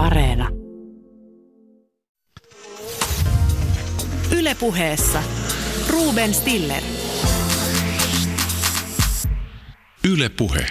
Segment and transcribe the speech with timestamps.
[0.00, 0.48] Areena.
[4.38, 5.22] Ylepuheessa
[5.90, 6.82] Ruben Stiller.
[10.12, 10.66] Ylepuhe.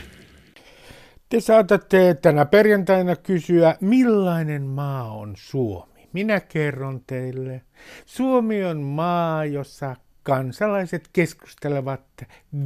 [1.30, 6.10] Te saatatte tänä perjantaina kysyä, millainen maa on Suomi.
[6.14, 7.62] Minä kerron teille.
[8.06, 12.02] Suomi on maa, jossa kansalaiset keskustelevat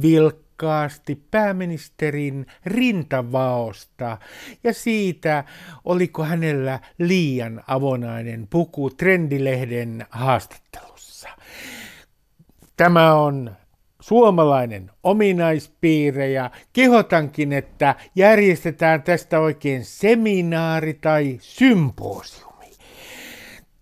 [0.02, 0.43] vilkkaasti
[1.30, 4.18] pääministerin rintavaosta
[4.64, 5.44] ja siitä,
[5.84, 11.28] oliko hänellä liian avonainen puku Trendilehden haastattelussa.
[12.76, 13.56] Tämä on
[14.00, 22.53] suomalainen ominaispiirre ja kehotankin, että järjestetään tästä oikein seminaari tai symposiumi.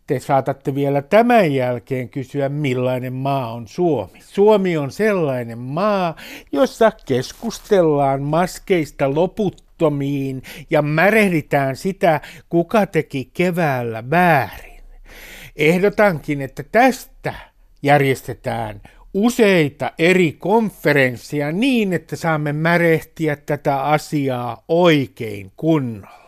[0.06, 4.18] Te saatatte vielä tämän jälkeen kysyä, millainen maa on Suomi.
[4.20, 6.16] Suomi on sellainen maa,
[6.52, 14.82] jossa keskustellaan maskeista loputtomiin ja märehditään sitä, kuka teki keväällä väärin.
[15.56, 17.34] Ehdotankin, että tästä
[17.82, 18.80] järjestetään
[19.14, 26.21] useita eri konferensseja niin, että saamme märehtiä tätä asiaa oikein kunnolla.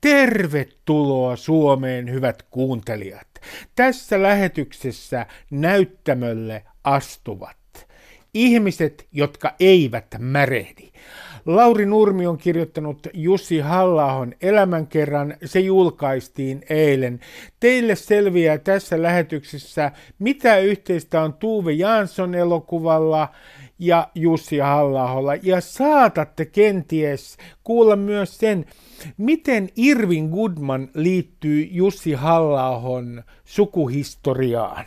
[0.00, 3.28] Tervetuloa Suomeen, hyvät kuuntelijat.
[3.74, 7.56] Tässä lähetyksessä näyttämölle astuvat
[8.34, 10.88] ihmiset, jotka eivät märehdi.
[11.46, 15.34] Lauri Nurmi on kirjoittanut Jussi Hallahon elämänkerran.
[15.44, 17.20] Se julkaistiin eilen.
[17.60, 23.28] Teille selviää tässä lähetyksessä, mitä yhteistä on Tuve Jansson elokuvalla
[23.78, 25.34] ja Jussi Hallaholla.
[25.34, 28.64] Ja saatatte kenties kuulla myös sen,
[29.16, 34.84] miten Irvin Goodman liittyy Jussi Hallahon sukuhistoriaan.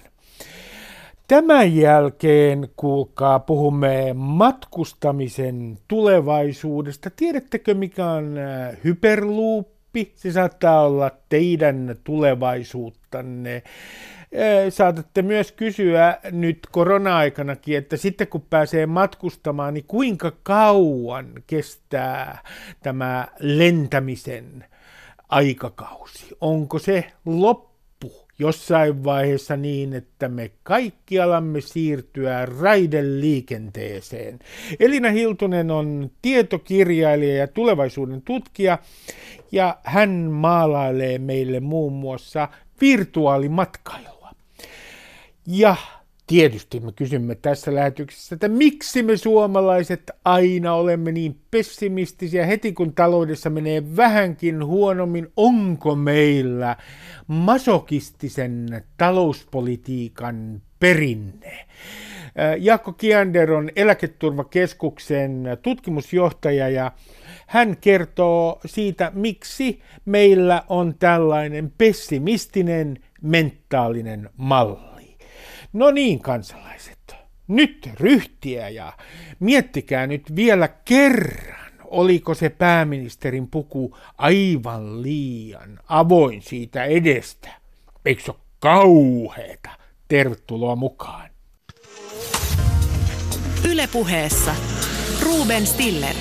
[1.27, 7.09] Tämän jälkeen, kuulkaa, puhumme matkustamisen tulevaisuudesta.
[7.09, 10.11] Tiedättekö, mikä on äh, hyperluuppi?
[10.15, 13.63] Se saattaa olla teidän tulevaisuuttanne.
[14.69, 22.41] Saatatte myös kysyä nyt korona-aikanakin, että sitten kun pääsee matkustamaan, niin kuinka kauan kestää
[22.83, 24.65] tämä lentämisen
[25.29, 26.37] aikakausi?
[26.41, 27.71] Onko se loppu?
[28.41, 34.39] jossain vaiheessa niin, että me kaikki alamme siirtyä raideliikenteeseen.
[34.79, 38.77] Elina Hiltunen on tietokirjailija ja tulevaisuuden tutkija,
[39.51, 42.47] ja hän maalailee meille muun muassa
[42.81, 44.20] virtuaalimatkailua.
[45.47, 45.75] Ja
[46.31, 52.93] Tietysti me kysymme tässä lähetyksessä, että miksi me suomalaiset aina olemme niin pessimistisiä heti kun
[52.93, 56.75] taloudessa menee vähänkin huonommin, onko meillä
[57.27, 61.67] masokistisen talouspolitiikan perinne?
[62.59, 66.91] Jaakko Kiander on eläketurvakeskuksen tutkimusjohtaja ja
[67.47, 74.90] hän kertoo siitä, miksi meillä on tällainen pessimistinen mentaalinen malli.
[75.73, 77.15] No niin, kansalaiset,
[77.47, 78.93] nyt ryhtiä ja
[79.39, 87.49] miettikää nyt vielä kerran, oliko se pääministerin puku aivan liian avoin siitä edestä.
[88.05, 89.69] Eikö se ole kauheeta?
[90.07, 91.29] Tervetuloa mukaan.
[93.69, 94.55] Ylepuheessa
[95.23, 96.15] Ruben Stiller.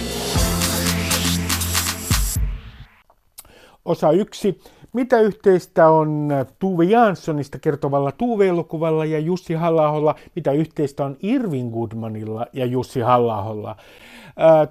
[3.84, 4.60] Osa yksi.
[4.92, 6.28] Mitä yhteistä on
[6.58, 13.76] Tuve Janssonista kertovalla Tuve-elokuvalla ja Jussi halla Mitä yhteistä on Irvin Goodmanilla ja Jussi halla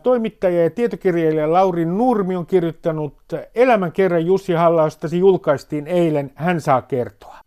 [0.04, 3.14] Toimittaja ja tietokirjailija Lauri Nurmi on kirjoittanut
[3.56, 6.32] elämän kerran Jussi halla Se julkaistiin eilen.
[6.36, 7.38] Hän saa kertoa.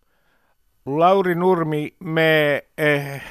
[0.87, 2.65] Lauri Nurmi, me...
[2.79, 3.23] Eh,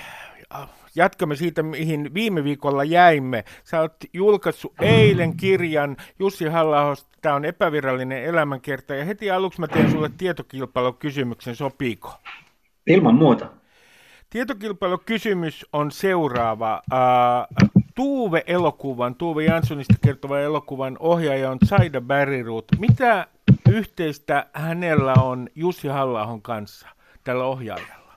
[0.96, 3.44] jatkamme siitä, mihin viime viikolla jäimme.
[3.63, 9.68] Sä oot julkaissut eilen kirjan Jussi halla Tämä on epävirallinen elämänkerta ja heti aluksi mä
[9.68, 12.13] teen sulle tietokilpailukysymyksen, sopiiko?
[12.88, 13.47] Ilman muuta.
[14.29, 16.81] Tietokilpailukysymys on seuraava.
[16.91, 22.66] Uh, Tuuve-elokuvan, Tuuve Janssonista kertova elokuvan ohjaaja on Saida Bärirut.
[22.79, 23.28] Mitä
[23.69, 26.88] yhteistä hänellä on Jussi halla kanssa,
[27.23, 28.14] tällä ohjaajalla?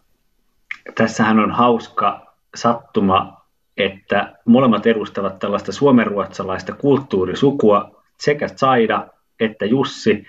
[0.94, 3.44] Tässähän on hauska sattuma,
[3.76, 9.08] että molemmat edustavat tällaista suomenruotsalaista kulttuurisukua, sekä Saida
[9.40, 10.26] että Jussi,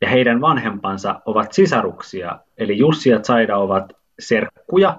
[0.00, 4.98] ja heidän vanhempansa ovat sisaruksia, eli Jussi ja Saida ovat serkkuja.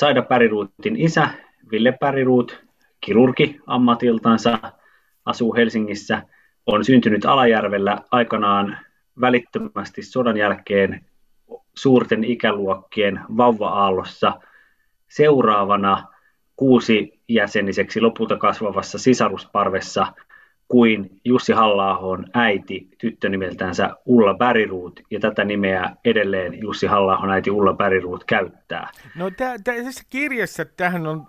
[0.00, 1.28] Saida Päriruutin isä,
[1.70, 2.64] Ville Päriruut,
[3.00, 4.58] kirurgi ammatiltansa,
[5.24, 6.22] asuu Helsingissä,
[6.66, 8.78] on syntynyt Alajärvellä aikanaan
[9.20, 11.04] välittömästi sodan jälkeen
[11.74, 14.32] suurten ikäluokkien vauva-aallossa–
[15.08, 16.04] seuraavana
[16.56, 20.06] kuusi jäseniseksi lopulta kasvavassa sisarusparvessa
[20.68, 27.50] kuin Jussi halla äiti tyttö nimeltänsä Ulla Bäriruut, ja tätä nimeä edelleen Jussi halla äiti
[27.50, 28.90] Ulla Bäriruut käyttää.
[29.16, 31.26] No tä, tä, tässä kirjassa tähän on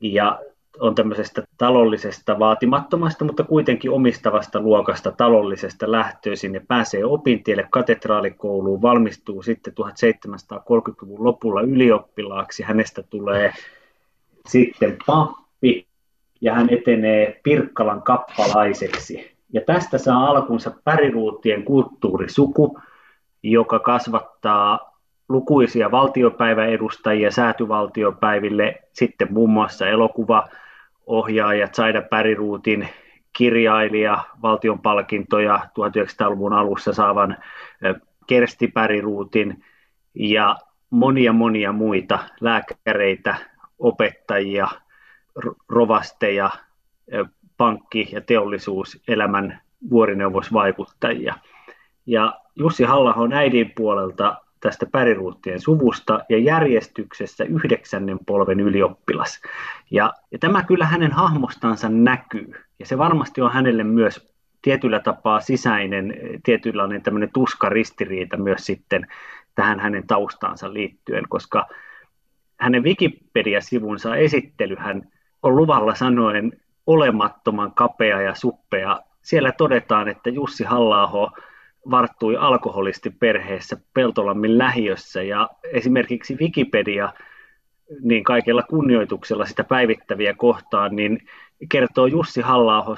[0.00, 0.40] ja
[0.80, 9.42] on tämmöisestä taloudellisesti vaatimattomasta, mutta kuitenkin omistavasta luokasta taloudellisesti lähtöisin ja pääsee opintielle katedraalikouluun, valmistuu
[9.42, 13.52] sitten 1730-luvun lopulla ylioppilaaksi, hänestä tulee
[14.48, 15.86] sitten pappi
[16.40, 19.36] ja hän etenee Pirkkalan kappalaiseksi.
[19.52, 22.78] Ja tästä saa alkunsa päriruutien kulttuurisuku,
[23.42, 24.89] joka kasvattaa
[25.30, 32.88] lukuisia valtiopäiväedustajia säätyvaltiopäiville, sitten muun muassa elokuvaohjaaja Zaida Päriruutin
[33.38, 37.36] kirjailija, valtion palkintoja 1900-luvun alussa saavan
[38.26, 39.64] Kersti Päriruutin
[40.14, 40.56] ja
[40.90, 43.36] monia monia muita lääkäreitä,
[43.78, 44.68] opettajia,
[45.68, 46.50] rovasteja,
[47.56, 49.60] pankki- ja teollisuuselämän
[49.90, 51.34] vuorineuvosvaikuttajia.
[52.06, 59.42] Ja Jussi halla äidin puolelta tästä päriruuttien suvusta ja järjestyksessä yhdeksännen polven ylioppilas.
[59.90, 65.40] Ja, ja tämä kyllä hänen hahmostansa näkyy, ja se varmasti on hänelle myös tietyllä tapaa
[65.40, 66.14] sisäinen,
[66.44, 69.06] tietynlainen tämmöinen tuskaristiriita myös sitten
[69.54, 71.66] tähän hänen taustaansa liittyen, koska
[72.60, 75.08] hänen Wikipedia-sivunsa esittelyhän
[75.42, 76.52] on luvalla sanoen
[76.86, 79.00] olemattoman kapea ja suppea.
[79.22, 81.02] Siellä todetaan, että Jussi halla
[81.90, 87.12] varttui alkoholisti perheessä Peltolammin lähiössä ja esimerkiksi Wikipedia
[88.02, 91.18] niin kaikella kunnioituksella sitä päivittäviä kohtaan, niin
[91.68, 92.96] kertoo Jussi halla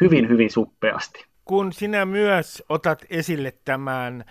[0.00, 1.26] hyvin, hyvin suppeasti.
[1.44, 4.24] Kun sinä myös otat esille tämän,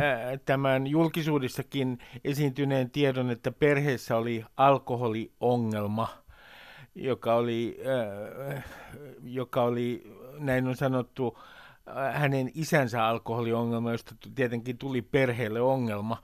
[0.00, 6.08] äh, tämän julkisuudessakin esiintyneen tiedon, että perheessä oli alkoholiongelma,
[6.94, 7.80] joka oli,
[8.54, 8.64] äh,
[9.22, 10.02] joka oli
[10.38, 11.38] näin on sanottu,
[12.12, 16.16] hänen isänsä alkoholiongelma, josta tietenkin tuli perheelle ongelma.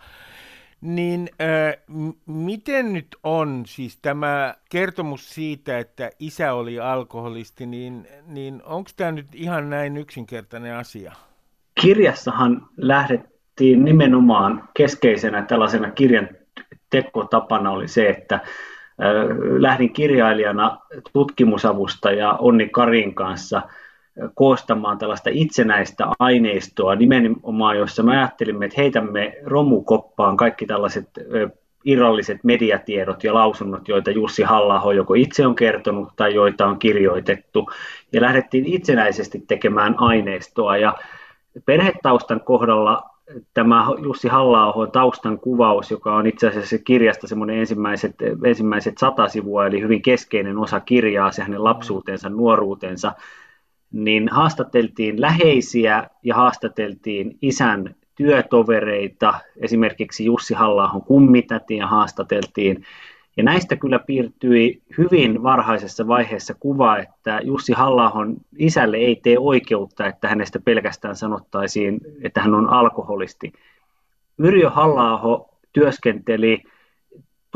[0.80, 1.74] Niin äh,
[2.26, 9.12] miten nyt on siis tämä kertomus siitä, että isä oli alkoholisti, niin, niin onko tämä
[9.12, 11.12] nyt ihan näin yksinkertainen asia?
[11.80, 16.28] Kirjassahan lähdettiin nimenomaan keskeisenä tällaisena kirjan
[16.90, 18.40] tekotapana oli se, että
[19.58, 20.78] lähdin kirjailijana
[21.12, 23.62] tutkimusavustaja Onni Karin kanssa–
[24.34, 31.08] koostamaan tällaista itsenäistä aineistoa nimenomaan, jossa me ajattelimme, että heitämme romukoppaan kaikki tällaiset
[31.84, 37.70] irralliset mediatiedot ja lausunnot, joita Jussi halla joko itse on kertonut tai joita on kirjoitettu,
[38.12, 40.76] ja lähdettiin itsenäisesti tekemään aineistoa.
[40.76, 40.94] Ja
[41.66, 43.02] perhetaustan kohdalla
[43.54, 49.66] tämä Jussi halla taustan kuvaus, joka on itse asiassa kirjasta semmoinen ensimmäiset, ensimmäiset sata sivua,
[49.66, 53.12] eli hyvin keskeinen osa kirjaa, se hänen lapsuutensa, nuoruutensa,
[53.94, 62.84] niin haastateltiin läheisiä ja haastateltiin isän työtovereita, esimerkiksi Jussi halla kummitätiä haastateltiin,
[63.36, 68.12] ja näistä kyllä piirtyi hyvin varhaisessa vaiheessa kuva, että Jussi halla
[68.58, 73.52] isälle ei tee oikeutta, että hänestä pelkästään sanottaisiin, että hän on alkoholisti.
[74.38, 76.62] Yrjö halla työskenteli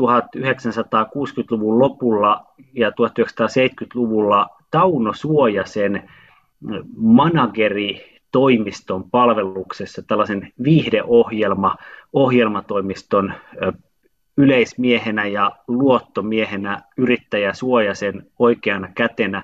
[0.01, 6.09] 1960-luvun lopulla ja 1970-luvulla Tauno Suojasen
[6.95, 11.75] manageritoimiston palveluksessa tällaisen viihdeohjelma,
[12.13, 13.33] ohjelmatoimiston
[14.37, 19.43] yleismiehenä ja luottomiehenä yrittäjä Suojasen oikeana kätenä.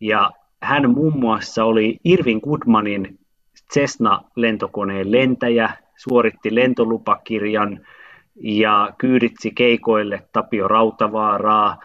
[0.00, 0.30] Ja
[0.62, 3.18] hän muun muassa oli Irvin Goodmanin
[3.72, 7.80] Cessna-lentokoneen lentäjä, suoritti lentolupakirjan
[8.36, 11.80] ja kyyditsi keikoille Tapio Rautavaaraa,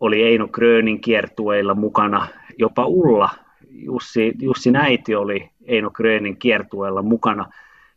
[0.00, 2.26] oli Eino Grönin kiertueilla mukana,
[2.58, 3.28] jopa Ulla,
[3.84, 7.46] Jussi, Jussi Näiti oli Eino Grönin kiertueella mukana.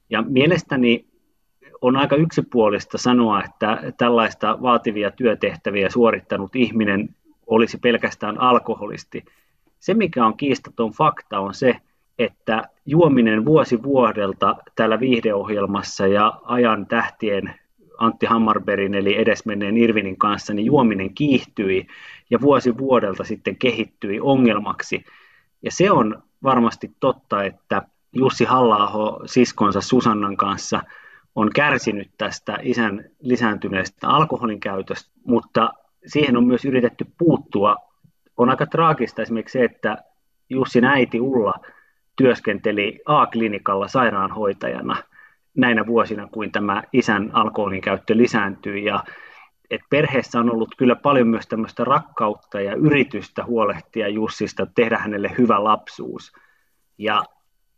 [0.10, 1.06] Ja mielestäni
[1.82, 7.10] on aika yksipuolista sanoa, että tällaista vaativia työtehtäviä suorittanut ihminen
[7.48, 9.26] olisi pelkästään alkoholisti.
[9.80, 11.76] Se, mikä on kiistaton fakta, on se,
[12.20, 17.54] että juominen vuosi vuodelta täällä viihdeohjelmassa ja ajan tähtien
[17.98, 21.88] Antti Hammarberin eli edesmenneen Irvinin kanssa, niin juominen kiihtyi
[22.30, 25.04] ja vuosi vuodelta sitten kehittyi ongelmaksi.
[25.62, 27.82] Ja se on varmasti totta, että
[28.14, 30.82] Jussi halla siskonsa Susannan kanssa
[31.36, 35.74] on kärsinyt tästä isän lisääntyneestä alkoholin käytöstä, mutta
[36.06, 37.76] siihen on myös yritetty puuttua.
[38.38, 39.98] On aika traagista esimerkiksi se, että
[40.50, 41.54] Jussin äiti Ulla
[42.16, 45.04] työskenteli A-klinikalla sairaanhoitajana
[45.58, 48.86] näinä vuosina, kuin tämä isän alkoholin käyttö lisääntyi.
[48.86, 49.04] Ja
[49.72, 55.32] et perheessä on ollut kyllä paljon myös tämmöistä rakkautta ja yritystä huolehtia Jussista, tehdä hänelle
[55.38, 56.34] hyvä lapsuus.
[56.98, 57.24] Ja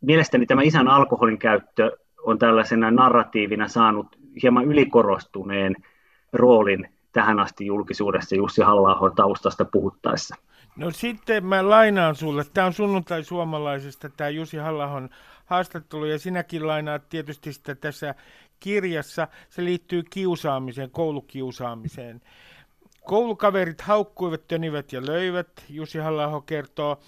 [0.00, 4.06] mielestäni tämä isän alkoholin käyttö on tällaisena narratiivina saanut
[4.42, 5.76] hieman ylikorostuneen
[6.32, 10.36] roolin tähän asti julkisuudessa Jussi halla taustasta puhuttaessa.
[10.76, 12.44] No sitten mä lainaan sulle.
[12.54, 15.08] Tämä on sunnuntai suomalaisesta, tämä Jussi halla
[15.46, 18.14] haastattelu, ja sinäkin lainaat tietysti sitä tässä
[18.62, 19.28] kirjassa.
[19.48, 22.20] Se liittyy kiusaamiseen, koulukiusaamiseen.
[23.06, 27.00] Koulukaverit haukkuivat, tönivät ja löivät, Jussi halla kertoo.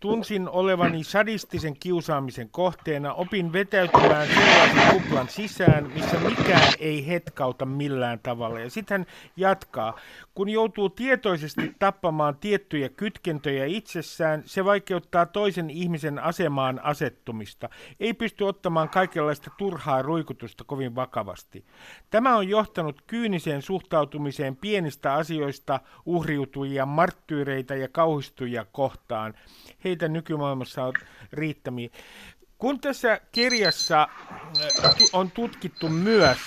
[0.00, 8.18] Tunsin olevani sadistisen kiusaamisen kohteena, opin vetäytymään sellaisen kuplan sisään, missä mikään ei hetkauta millään
[8.18, 8.60] tavalla.
[8.60, 9.98] Ja sitten hän jatkaa.
[10.34, 17.68] Kun joutuu tietoisesti tappamaan tiettyjä kytkentöjä itsessään, se vaikeuttaa toisen ihmisen asemaan asettumista.
[18.00, 21.64] Ei pysty ottamaan kaikenlaista turhaa ruikutusta kovin vakavasti.
[22.10, 25.39] Tämä on johtanut kyyniseen suhtautumiseen pienistä asioista
[26.06, 29.34] uhriutujia, marttyyreitä ja kauhistujia kohtaan.
[29.84, 30.92] Heitä nykymaailmassa on
[31.32, 31.88] riittämiä.
[32.58, 34.08] Kun tässä kirjassa
[34.84, 36.38] äh, on tutkittu myös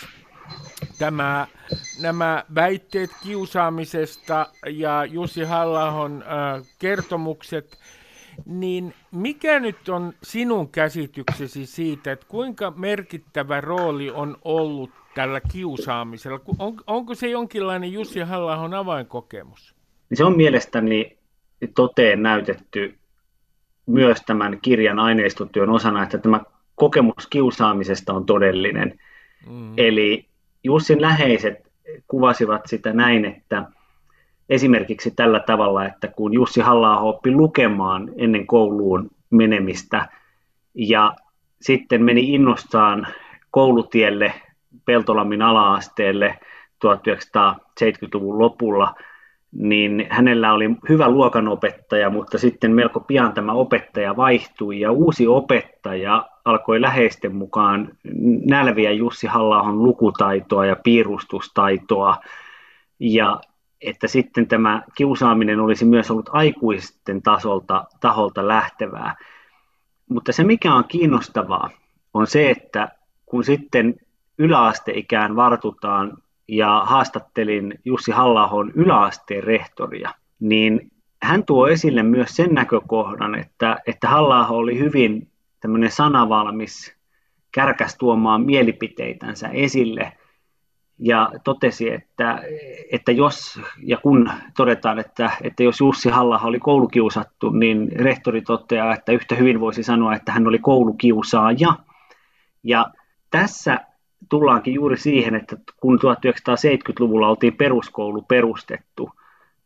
[1.00, 1.48] tämä,
[2.02, 7.80] nämä väitteet kiusaamisesta ja Jussi halla äh, kertomukset,
[8.46, 16.40] niin mikä nyt on sinun käsityksesi siitä, että kuinka merkittävä rooli on ollut tällä kiusaamisella?
[16.60, 19.76] On, onko se jonkinlainen Jussi halla avainkokemus?
[20.14, 21.18] Se on mielestäni
[21.76, 22.98] toteen näytetty
[23.86, 26.42] myös tämän kirjan aineistotyön osana, että tämä
[26.76, 29.00] kokemus kiusaamisesta on todellinen.
[29.50, 29.74] Mm.
[29.78, 30.26] Eli
[30.64, 31.72] Jussin läheiset
[32.08, 33.64] kuvasivat sitä näin, että
[34.50, 40.08] esimerkiksi tällä tavalla, että kun Jussi halla oppi lukemaan ennen kouluun menemistä
[40.74, 41.16] ja
[41.62, 43.08] sitten meni innostaan
[43.52, 44.34] koulutielle
[44.86, 46.40] Peltolammin ala-asteelle
[46.86, 48.96] 1970-luvun lopulla,
[49.52, 56.26] niin hänellä oli hyvä luokanopettaja, mutta sitten melko pian tämä opettaja vaihtui ja uusi opettaja
[56.46, 57.90] alkoi läheisten mukaan
[58.46, 62.18] nälviä Jussi halla lukutaitoa ja piirustustaitoa
[63.00, 63.42] ja
[63.82, 69.16] että sitten tämä kiusaaminen olisi myös ollut aikuisten tasolta, taholta lähtevää.
[70.10, 71.70] Mutta se mikä on kiinnostavaa
[72.14, 72.90] on se, että
[73.26, 73.96] kun sitten
[74.38, 80.10] yläasteikään vartutaan ja haastattelin Jussi halla yläasteen rehtoria,
[80.40, 80.92] niin
[81.24, 85.28] hän tuo esille myös sen näkökohdan, että, että halla oli hyvin
[85.60, 86.96] tämmöinen sanavalmis,
[87.52, 90.14] kärkäs tuomaan mielipiteitänsä esille
[91.00, 92.44] ja totesi, että,
[92.92, 98.94] että jos ja kun todetaan, että, että jos Jussi halla oli koulukiusattu, niin rehtori toteaa,
[98.94, 101.74] että yhtä hyvin voisi sanoa, että hän oli koulukiusaaja.
[102.64, 102.86] Ja
[103.32, 103.80] tässä
[104.30, 109.10] tullaankin juuri siihen, että kun 1970-luvulla oltiin peruskoulu perustettu,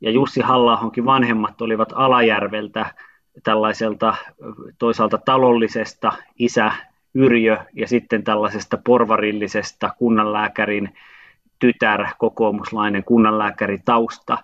[0.02, 2.86] ja Jussi halla vanhemmat olivat Alajärveltä
[3.44, 4.16] tällaiselta
[4.80, 6.72] toisaalta taloullisesta isä
[7.14, 10.94] Yrjö ja sitten tällaisesta porvarillisesta kunnanlääkärin
[11.60, 14.38] tytär, kokoomuslainen kunnanlääkäri tausta,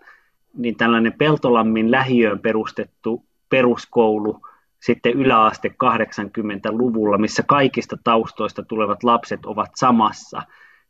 [0.57, 4.41] niin tällainen Peltolammin lähiöön perustettu peruskoulu
[4.83, 10.41] sitten yläaste 80-luvulla, missä kaikista taustoista tulevat lapset ovat samassa,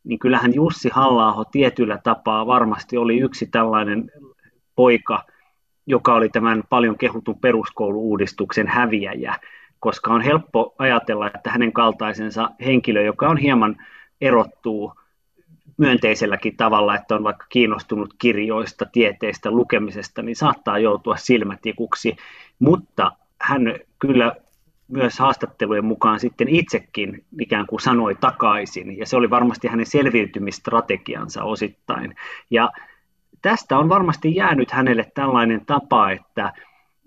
[0.04, 4.12] niin kyllähän Jussi halla tietyllä tapaa varmasti oli yksi tällainen
[4.76, 5.24] poika,
[5.86, 9.40] joka oli tämän paljon kehutun peruskouluuudistuksen häviäjä,
[9.80, 13.76] koska on helppo ajatella, että hänen kaltaisensa henkilö, joka on hieman
[14.22, 14.94] erottuu
[15.78, 22.16] myönteiselläkin tavalla, että on vaikka kiinnostunut kirjoista, tieteistä, lukemisesta, niin saattaa joutua silmätikuksi,
[22.60, 23.12] mutta
[23.44, 24.36] hän kyllä
[24.88, 31.44] myös haastattelujen mukaan sitten itsekin ikään kuin sanoi takaisin, ja se oli varmasti hänen selviytymistrategiansa
[31.44, 32.16] osittain.
[32.50, 32.72] Ja
[33.42, 36.54] tästä on varmasti jäänyt hänelle tällainen tapa, että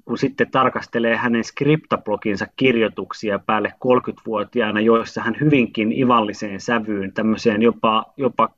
[0.05, 8.05] kun sitten tarkastelee hänen skriptabloginsa kirjoituksia päälle 30-vuotiaana, joissa hän hyvinkin ivalliseen sävyyn, tämmöiseen jopa,
[8.17, 8.49] jopa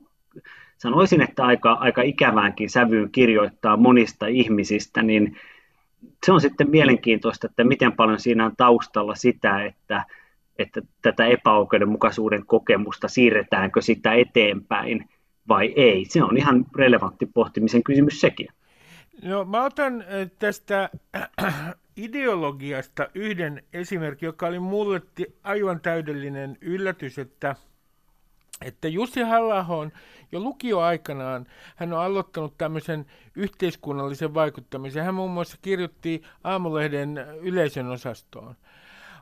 [0.77, 5.37] sanoisin, että aika, aika ikäväänkin sävyyn kirjoittaa monista ihmisistä, niin
[6.25, 10.05] se on sitten mielenkiintoista, että miten paljon siinä on taustalla sitä, että,
[10.59, 15.09] että tätä epäoikeudenmukaisuuden kokemusta siirretäänkö sitä eteenpäin
[15.47, 16.05] vai ei.
[16.05, 18.47] Se on ihan relevantti pohtimisen kysymys sekin.
[19.23, 20.03] No mä otan
[20.39, 20.89] tästä
[21.97, 25.01] ideologiasta yhden esimerkin, joka oli mulle
[25.43, 27.55] aivan täydellinen yllätys, että,
[28.65, 29.65] että Jussi halla
[30.31, 35.03] jo lukioaikanaan hän on aloittanut tämmöisen yhteiskunnallisen vaikuttamisen.
[35.03, 38.55] Hän muun muassa kirjoitti Aamulehden yleisön osastoon.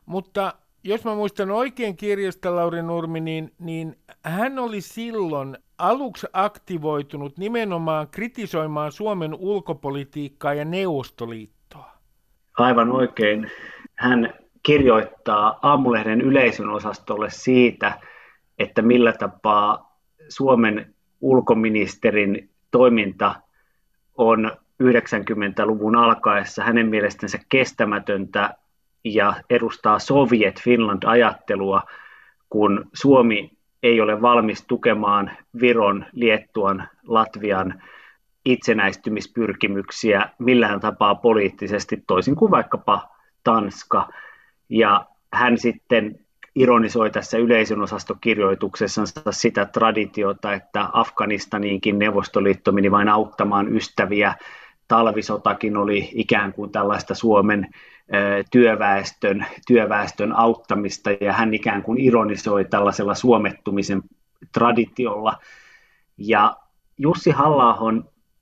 [0.06, 0.53] Mutta
[0.84, 8.08] jos mä muistan oikein kirjasta Lauri Nurmi, niin, niin hän oli silloin aluksi aktivoitunut nimenomaan
[8.08, 11.91] kritisoimaan Suomen ulkopolitiikkaa ja Neuvostoliittoa.
[12.58, 13.51] Aivan oikein.
[13.96, 18.00] Hän kirjoittaa Aamulehden yleisön osastolle siitä,
[18.60, 19.98] että millä tapaa
[20.30, 23.36] Suomen ulkoministerin toiminta
[24.18, 24.52] on
[24.84, 28.54] 90-luvun alkaessa hänen mielestänsä kestämätöntä
[29.04, 31.82] ja edustaa Soviet Finland-ajattelua,
[32.50, 37.84] kun Suomi ei ole valmis tukemaan Viron, Liettuan, Latvian
[38.46, 43.10] itsenäistymispyrkimyksiä millään tapaa poliittisesti, toisin kuin vaikkapa
[43.44, 44.10] Tanska.
[44.70, 46.20] Ja hän sitten
[46.57, 54.33] ironisoi tässä yleisön osastokirjoituksessansa sitä traditiota, että Afganistaniinkin Neuvostoliitto meni vain auttamaan ystäviä.
[54.87, 57.67] Talvisotakin oli ikään kuin tällaista Suomen
[58.51, 64.01] työväestön, työväestön auttamista ja hän ikään kuin ironisoi tällaisella suomettumisen
[64.53, 65.33] traditiolla.
[66.17, 66.57] Ja
[66.98, 67.77] Jussi halla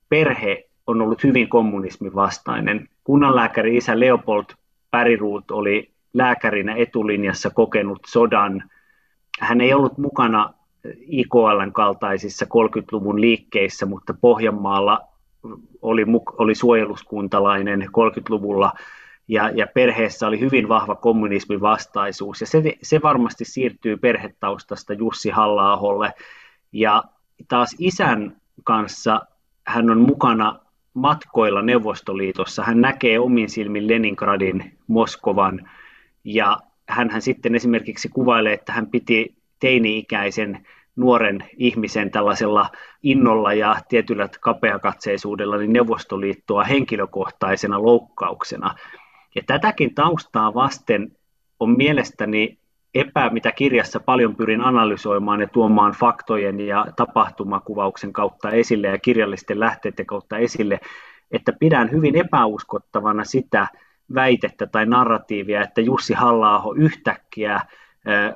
[0.10, 2.90] perhe on ollut hyvin kommunismin vastainen.
[3.04, 4.46] Kunnanlääkäri isä Leopold
[4.92, 8.64] Päriruut oli lääkärinä etulinjassa kokenut sodan.
[9.40, 10.54] Hän ei ollut mukana
[11.00, 15.02] IKLn kaltaisissa 30-luvun liikkeissä, mutta Pohjanmaalla
[15.82, 16.06] oli,
[16.38, 18.72] oli suojeluskuntalainen 30-luvulla
[19.28, 25.30] ja, ja perheessä oli hyvin vahva kommunismin vastaisuus ja se, se varmasti siirtyy perhetaustasta Jussi
[25.30, 26.12] halla
[26.72, 27.04] ja
[27.48, 29.22] taas isän kanssa
[29.68, 30.60] hän on mukana
[30.94, 32.64] matkoilla Neuvostoliitossa.
[32.64, 35.70] Hän näkee omin silmin Leningradin, Moskovan
[36.26, 36.58] ja
[36.90, 42.70] hän sitten esimerkiksi kuvailee, että hän piti teini-ikäisen nuoren ihmisen tällaisella
[43.04, 48.76] innolla ja tietyllä kapeakatseisuudella niin Neuvostoliittoa henkilökohtaisena loukkauksena.
[49.36, 51.12] Ja tätäkin taustaa vasten
[51.60, 52.60] on mielestäni
[52.96, 59.60] epä, mitä kirjassa paljon pyrin analysoimaan ja tuomaan faktojen ja tapahtumakuvauksen kautta esille ja kirjallisten
[59.60, 60.80] lähteiden kautta esille,
[61.32, 63.68] että pidän hyvin epäuskottavana sitä
[64.14, 67.62] väitettä tai narratiivia, että Jussi halla yhtäkkiä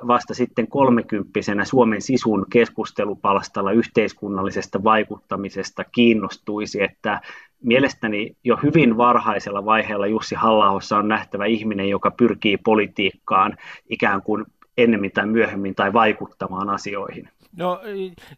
[0.06, 7.20] vasta sitten kolmekymppisenä Suomen sisun keskustelupalstalla yhteiskunnallisesta vaikuttamisesta kiinnostuisi, että
[7.62, 13.56] mielestäni jo hyvin varhaisella vaiheella Jussi halla on nähtävä ihminen, joka pyrkii politiikkaan
[13.90, 14.44] ikään kuin
[14.76, 17.28] ennemmin tai myöhemmin tai vaikuttamaan asioihin.
[17.56, 17.80] No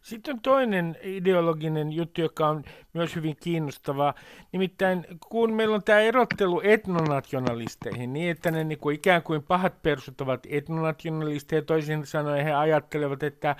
[0.01, 4.13] sitten on toinen ideologinen juttu, joka on myös hyvin kiinnostava.
[4.51, 9.81] Nimittäin kun meillä on tämä erottelu etnonationalisteihin, niin että ne niin kuin ikään kuin pahat
[9.81, 13.55] persut ovat etnonationalisteja, toisin sanoen he ajattelevat, että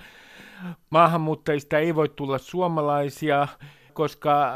[0.90, 3.48] maahanmuuttajista ei voi tulla suomalaisia,
[3.94, 4.52] koska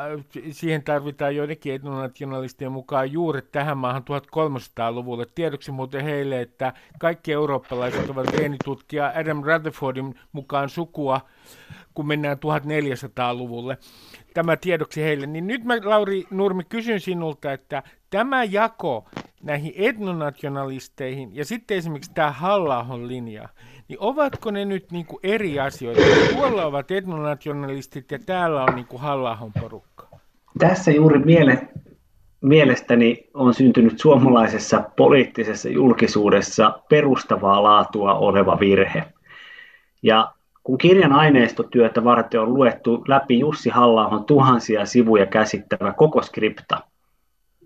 [0.50, 5.26] siihen tarvitaan joidenkin etnonationalistien mukaan juuri tähän maahan 1300-luvulle.
[5.34, 11.20] Tiedoksi muuten heille, että kaikki eurooppalaiset ovat geenitutkija Adam Rutherfordin mukaan sukua,
[11.94, 13.78] kun mennään 1400-luvulle.
[14.34, 15.26] Tämä tiedoksi heille.
[15.26, 19.08] Niin nyt mä, Lauri Nurmi, kysyn sinulta, että tämä jako
[19.42, 23.48] näihin etnonationalisteihin ja sitten esimerkiksi tämä halla linja,
[23.88, 26.02] niin ovatko ne nyt niin kuin eri asioita?
[26.32, 30.08] Tuolla ovat etnonationalistit ja täällä on niin kuin halla porukka.
[30.58, 31.68] Tässä juuri miele,
[32.40, 39.04] mielestäni on syntynyt suomalaisessa poliittisessa julkisuudessa perustavaa laatua oleva virhe.
[40.02, 40.32] Ja
[40.64, 46.80] kun kirjan aineistotyötä varten on luettu läpi Jussi halla tuhansia sivuja käsittävä koko skripta,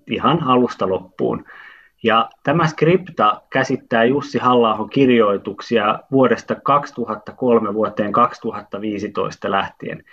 [0.07, 1.45] ihan alusta loppuun.
[2.03, 10.05] Ja tämä skripta käsittää Jussi halla kirjoituksia vuodesta 2003 vuoteen 2015 lähtien,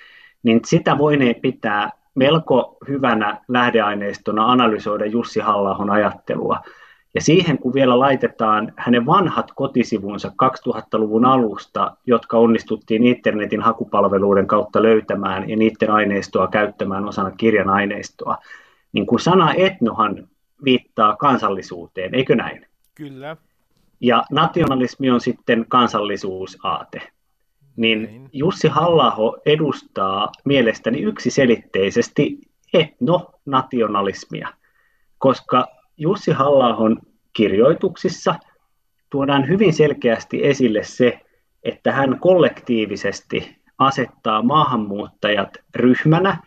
[0.44, 6.60] niin sitä voineen pitää melko hyvänä lähdeaineistona analysoida Jussi halla ajattelua.
[7.16, 14.82] Ja siihen kun vielä laitetaan hänen vanhat kotisivunsa 2000-luvun alusta, jotka onnistuttiin internetin hakupalveluiden kautta
[14.82, 18.38] löytämään ja niiden aineistoa käyttämään osana kirjan aineistoa,
[18.94, 20.28] niin kun sana etnohan
[20.64, 22.66] viittaa kansallisuuteen, eikö näin?
[22.96, 23.38] Kyllä.
[24.00, 27.02] Ja nationalismi on sitten kansallisuusaate.
[27.76, 32.38] Niin Jussi Hallaho edustaa mielestäni yksiselitteisesti
[32.74, 34.50] etnonationalismia,
[35.18, 35.68] koska
[35.98, 36.98] Jussi Hallahon
[37.34, 38.36] kirjoituksissa
[39.10, 41.20] tuodaan hyvin selkeästi esille se,
[41.64, 46.38] että hän kollektiivisesti asettaa maahanmuuttajat ryhmänä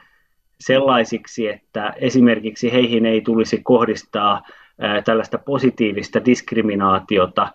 [0.66, 4.42] sellaisiksi, että esimerkiksi heihin ei tulisi kohdistaa
[5.05, 7.48] tällaista positiivista diskriminaatiota,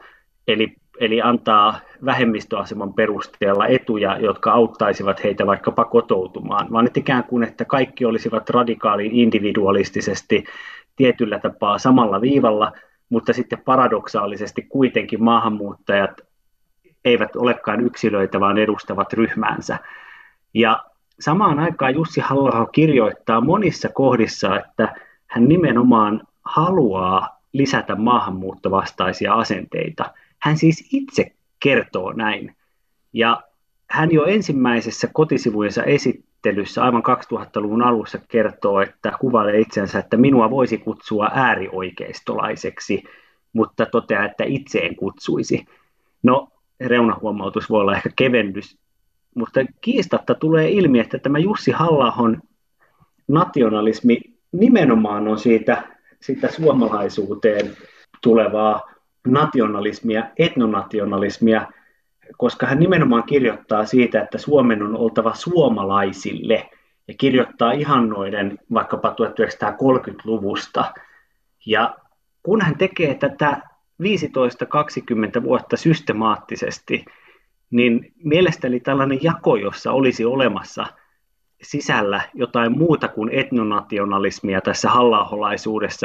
[0.48, 7.44] eli, eli antaa vähemmistöaseman perusteella etuja, jotka auttaisivat heitä vaikkapa kotoutumaan, vaan että ikään kuin,
[7.44, 10.44] että kaikki olisivat radikaali individualistisesti
[10.96, 12.72] tietyllä tapaa samalla viivalla,
[13.10, 16.22] mutta sitten paradoksaalisesti kuitenkin maahanmuuttajat
[17.06, 19.78] eivät olekaan yksilöitä, vaan edustavat ryhmäänsä.
[20.54, 20.84] Ja
[21.20, 24.96] samaan aikaan Jussi halla kirjoittaa monissa kohdissa, että
[25.28, 30.14] hän nimenomaan haluaa lisätä maahanmuuttovastaisia asenteita.
[30.40, 32.56] Hän siis itse kertoo näin.
[33.14, 33.42] Ja
[33.90, 40.78] hän jo ensimmäisessä kotisivujensa esittelyssä aivan 2000-luvun alussa kertoo, että kuvailee itsensä, että minua voisi
[40.78, 43.04] kutsua äärioikeistolaiseksi,
[43.54, 45.66] mutta toteaa, että itse en kutsuisi.
[46.24, 46.48] No,
[46.80, 48.78] reunahuomautus voi olla ehkä kevennys,
[49.38, 52.42] mutta kiistatta tulee ilmi, että tämä Jussi Hallahon
[53.28, 54.18] nationalismi
[54.52, 55.84] nimenomaan on siitä,
[56.22, 57.72] siitä suomalaisuuteen
[58.22, 58.82] tulevaa
[59.28, 61.68] nationalismia, etnonationalismia,
[62.38, 66.70] koska hän nimenomaan kirjoittaa siitä, että Suomen on oltava suomalaisille
[67.08, 70.94] ja kirjoittaa ihannoiden vaikkapa 1930-luvusta.
[71.66, 71.96] Ja
[72.44, 73.62] kun hän tekee tätä
[74.04, 77.06] 15-20 vuotta systemaattisesti,
[77.72, 80.86] niin mielestäni tällainen jako, jossa olisi olemassa
[81.62, 85.26] sisällä jotain muuta kuin etnonationalismia tässä halla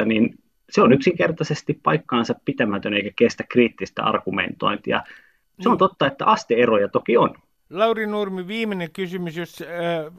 [0.05, 0.35] niin
[0.69, 5.03] se on yksinkertaisesti paikkaansa pitämätön eikä kestä kriittistä argumentointia.
[5.59, 7.35] Se on totta, että asteeroja toki on.
[7.69, 10.09] Lauri Nurmi, viimeinen kysymys, jos ää, ää,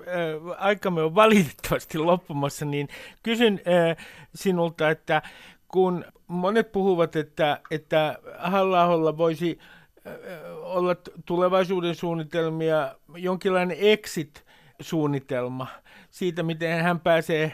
[0.59, 2.89] aikamme on valitettavasti loppumassa, niin
[3.23, 3.97] kysyn ää,
[4.35, 5.23] sinulta, että
[5.69, 9.59] kun monet puhuvat, että, että halla voisi
[10.63, 15.67] olla tulevaisuuden suunnitelmia, jonkinlainen exit-suunnitelma
[16.11, 17.53] siitä, miten hän pääsee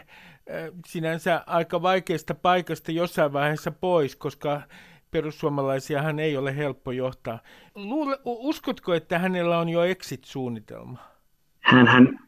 [0.85, 4.61] sinänsä aika vaikeasta paikasta jossain vaiheessa pois, koska
[5.11, 7.39] perussuomalaisiahan ei ole helppo johtaa.
[7.75, 10.97] Luule, uskotko, että hänellä on jo exit-suunnitelma?
[11.59, 12.19] Hän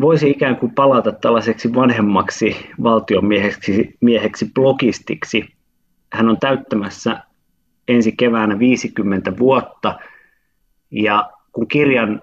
[0.00, 5.44] voisi ikään kuin palata tällaiseksi vanhemmaksi valtionmieheksi mieheksi blogistiksi.
[6.12, 7.22] Hän on täyttämässä
[7.88, 9.98] ensi keväänä 50 vuotta
[10.90, 12.22] ja kun kirjan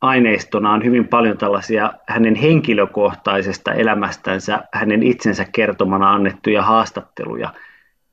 [0.00, 7.52] aineistona on hyvin paljon tällaisia hänen henkilökohtaisesta elämästänsä, hänen itsensä kertomana annettuja haastatteluja–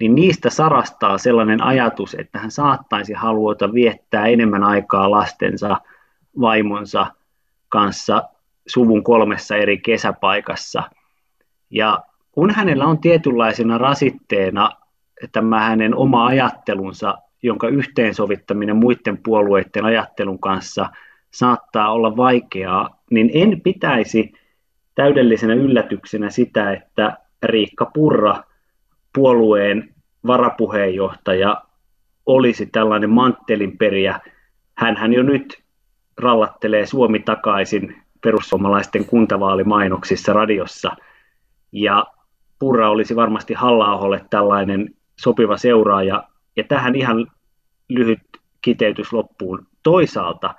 [0.01, 5.77] niin niistä sarastaa sellainen ajatus, että hän saattaisi haluata viettää enemmän aikaa lastensa,
[6.41, 7.07] vaimonsa
[7.69, 8.23] kanssa
[8.67, 10.83] suvun kolmessa eri kesäpaikassa.
[11.69, 11.99] Ja
[12.31, 14.69] kun hänellä on tietynlaisena rasitteena
[15.31, 20.89] tämä hänen oma ajattelunsa, jonka yhteensovittaminen muiden puolueiden ajattelun kanssa
[21.31, 24.33] saattaa olla vaikeaa, niin en pitäisi
[24.95, 28.43] täydellisenä yllätyksenä sitä, että Riikka Purra–
[29.13, 29.93] puolueen
[30.27, 31.61] varapuheenjohtaja
[32.25, 34.19] olisi tällainen manttelinperiä.
[34.77, 35.63] Hänhän jo nyt
[36.17, 40.95] rallattelee Suomi takaisin perussuomalaisten kuntavaalimainoksissa radiossa.
[41.71, 42.05] Ja
[42.59, 46.23] Purra olisi varmasti halla tällainen sopiva seuraaja.
[46.55, 47.27] Ja tähän ihan
[47.89, 48.19] lyhyt
[48.61, 49.67] kiteytys loppuun.
[49.83, 50.55] Toisaalta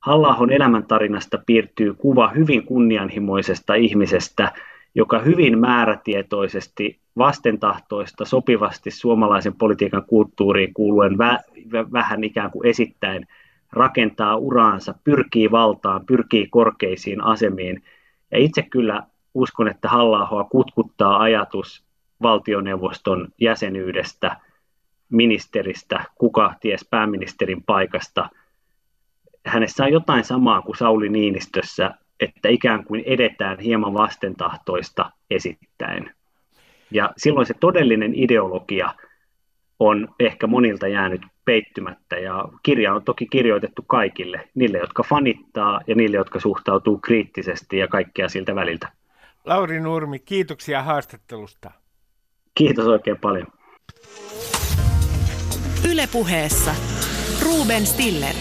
[0.00, 4.52] halla elämäntarinasta piirtyy kuva hyvin kunnianhimoisesta ihmisestä,
[4.94, 13.26] joka hyvin määrätietoisesti vastentahtoista sopivasti suomalaisen politiikan kulttuuriin kuuluen vä- vähän ikään kuin esittäen
[13.72, 17.82] rakentaa uraansa, pyrkii valtaan, pyrkii korkeisiin asemiin.
[18.30, 19.02] Ja itse kyllä
[19.34, 21.84] uskon, että halla kutkuttaa ajatus
[22.22, 24.36] valtioneuvoston jäsenyydestä,
[25.10, 28.28] ministeristä, kuka ties pääministerin paikasta.
[29.46, 36.14] Hänessä on jotain samaa kuin Sauli Niinistössä, että ikään kuin edetään hieman vastentahtoista esittäen.
[36.90, 38.94] Ja silloin se todellinen ideologia
[39.78, 45.94] on ehkä monilta jäänyt peittymättä ja kirja on toki kirjoitettu kaikille, niille jotka fanittaa ja
[45.94, 48.88] niille jotka suhtautuu kriittisesti ja kaikkea siltä väliltä.
[49.44, 51.70] Lauri Nurmi, kiitoksia haastattelusta.
[52.54, 53.46] Kiitos oikein paljon.
[55.92, 56.74] Ylepuheessa
[57.44, 58.34] Ruben Stiller.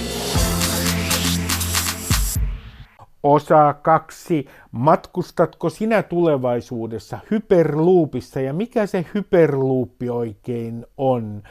[3.24, 4.45] Osa kaksi.
[4.71, 11.43] Matkustatko sinä tulevaisuudessa hyperluupissa ja mikä se hyperluuppi oikein on?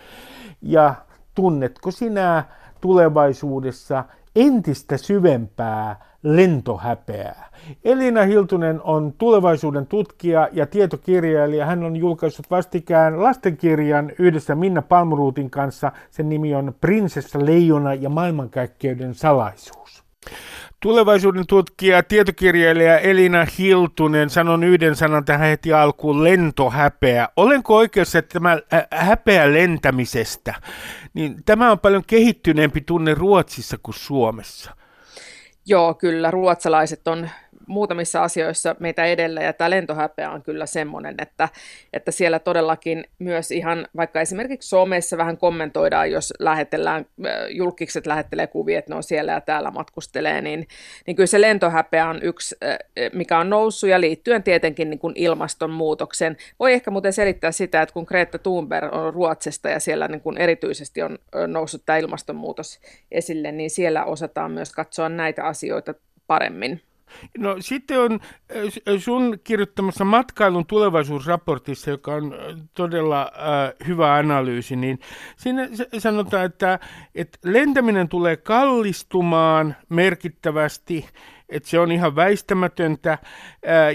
[0.62, 0.94] Ja
[1.34, 2.44] tunnetko sinä
[2.80, 4.04] tulevaisuudessa
[4.36, 7.50] entistä syvempää lentohäpeää.
[7.84, 11.66] Elina Hiltunen on tulevaisuuden tutkija ja tietokirjailija.
[11.66, 15.92] Hän on julkaissut vastikään lastenkirjan yhdessä Minna Palmuruutin kanssa.
[16.10, 20.04] Sen nimi on Prinsessa Leijona ja maailmankaikkeuden salaisuus.
[20.80, 27.28] Tulevaisuuden tutkija, tietokirjailija Elina Hiltunen, sanon yhden sanan tähän heti alkuun, lentohäpeä.
[27.36, 28.58] Olenko oikeassa, että tämä
[28.90, 30.54] häpeä lentämisestä,
[31.14, 34.76] niin tämä on paljon kehittyneempi tunne Ruotsissa kuin Suomessa?
[35.66, 36.30] Joo, kyllä.
[36.30, 37.28] Ruotsalaiset on
[37.70, 41.48] muutamissa asioissa meitä edellä, ja tämä lentohäpeä on kyllä semmoinen, että,
[41.92, 48.46] että siellä todellakin myös ihan, vaikka esimerkiksi somessa vähän kommentoidaan, jos lähetellään, äh, julkikset lähettelee
[48.46, 50.68] kuvia, että ne on siellä ja täällä matkustelee, niin,
[51.06, 52.76] niin kyllä se lentohäpeä on yksi, äh,
[53.12, 56.36] mikä on noussut, ja liittyen tietenkin niin kuin ilmastonmuutoksen.
[56.58, 60.38] Voi ehkä muuten selittää sitä, että kun Greta Thunberg on Ruotsista, ja siellä niin kuin
[60.38, 62.80] erityisesti on noussut tämä ilmastonmuutos
[63.10, 65.94] esille, niin siellä osataan myös katsoa näitä asioita
[66.26, 66.89] paremmin.
[67.38, 68.20] No sitten on
[68.98, 72.34] sun kirjoittamassa matkailun tulevaisuusraportissa, joka on
[72.74, 75.00] todella äh, hyvä analyysi, niin
[75.36, 75.68] siinä
[75.98, 76.78] sanotaan, että,
[77.14, 81.08] että lentäminen tulee kallistumaan merkittävästi,
[81.48, 83.18] että se on ihan väistämätöntä.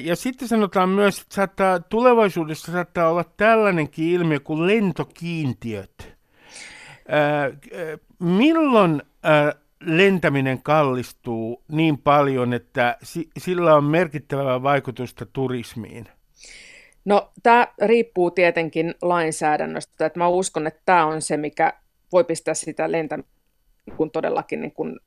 [0.01, 6.15] Ja sitten sanotaan myös, että saattaa, tulevaisuudessa saattaa olla tällainenkin ilmiö kuin lentokiintiöt.
[8.19, 9.01] Milloin
[9.79, 12.97] lentäminen kallistuu niin paljon, että
[13.37, 16.05] sillä on merkittävää vaikutusta turismiin?
[17.05, 20.05] No tämä riippuu tietenkin lainsäädännöstä.
[20.05, 21.73] Että mä uskon, että tämä on se, mikä
[22.11, 23.35] voi pistää sitä lentämistä
[23.97, 24.99] kun todellakin, niin kun,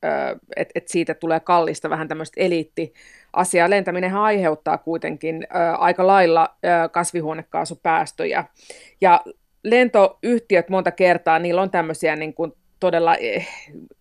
[0.55, 3.69] että et siitä tulee kallista vähän tämmöistä eliittiasiaa.
[3.69, 6.55] Lentäminen aiheuttaa kuitenkin aika lailla
[6.91, 8.45] kasvihuonekaasupäästöjä.
[9.01, 9.21] Ja
[9.63, 13.47] lentoyhtiöt monta kertaa, niillä on tämmöisiä niin kuin todella eh,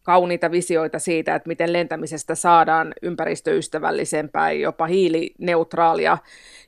[0.02, 6.18] kauniita visioita siitä, että miten lentämisestä saadaan ympäristöystävällisempää, jopa hiilineutraalia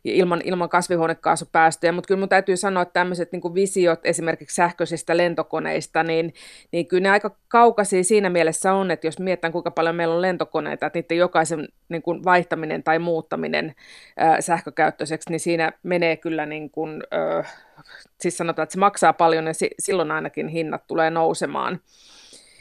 [0.04, 6.02] ilman, ilman kasvihuonekaasupäästöjä, mutta kyllä minun täytyy sanoa, että tämmöiset niin visiot esimerkiksi sähköisistä lentokoneista,
[6.02, 6.34] niin,
[6.72, 10.22] niin kyllä ne aika kaukaisia siinä mielessä on, että jos mietitään kuinka paljon meillä on
[10.22, 13.74] lentokoneita, että niiden jokaisen niin kuin vaihtaminen tai muuttaminen
[14.16, 17.69] ää, sähkökäyttöiseksi, niin siinä menee kyllä niin kuin, äh,
[18.20, 21.80] siis sanotaan, että se maksaa paljon ja si- silloin ainakin hinnat tulee nousemaan.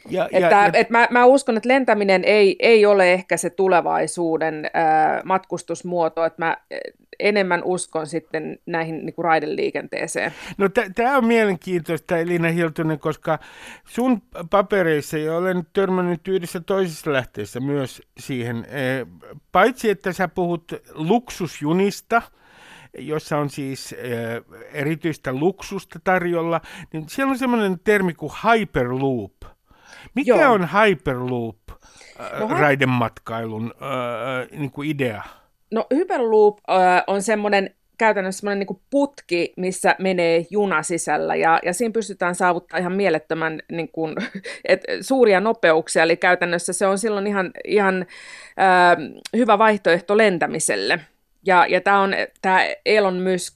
[0.09, 0.71] Ja, että, ja, ja...
[0.73, 6.45] Et mä, mä uskon, että lentäminen ei, ei ole ehkä se tulevaisuuden ää, matkustusmuoto, että
[6.45, 6.57] mä
[7.19, 10.33] enemmän uskon sitten näihin niin kuin raideliikenteeseen.
[10.57, 13.39] No tämä on mielenkiintoista Elina Hiltunen, koska
[13.87, 18.67] sun papereissa, ja olen törmännyt yhdessä toisessa lähteessä myös siihen,
[19.51, 22.21] paitsi että sä puhut luksusjunista,
[22.97, 26.61] jossa on siis äh, erityistä luksusta tarjolla,
[26.93, 29.33] niin siellä on semmoinen termi kuin hyperloop.
[30.15, 30.53] Mikä Joo.
[30.53, 31.57] on hyperloop
[32.19, 35.23] äh, no, raidematkailun äh, niin kuin idea?
[35.71, 41.73] No Hyperloop äh, on semmoinen käytännössä semmoinen niin putki, missä menee juna sisällä ja, ja
[41.73, 44.15] siinä pystytään saavuttamaan ihan mielettömän niin kuin,
[44.65, 48.05] et, suuria nopeuksia, eli käytännössä se on silloin ihan, ihan
[48.59, 48.97] äh,
[49.35, 50.99] hyvä vaihtoehto lentämiselle.
[51.45, 53.53] Ja, ja tämä on tämä Elon Musk,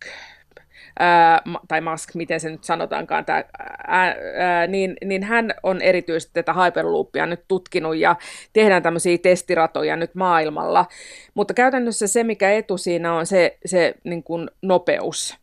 [0.99, 3.43] ää, tai Musk, miten se nyt sanotaankaan, tää,
[3.87, 8.15] ää, ää, niin, niin hän on erityisesti tätä Hyperloopia nyt tutkinut ja
[8.53, 10.85] tehdään tämmöisiä testiratoja nyt maailmalla.
[11.33, 15.42] Mutta käytännössä se, mikä etu siinä on se, se niin kuin nopeus.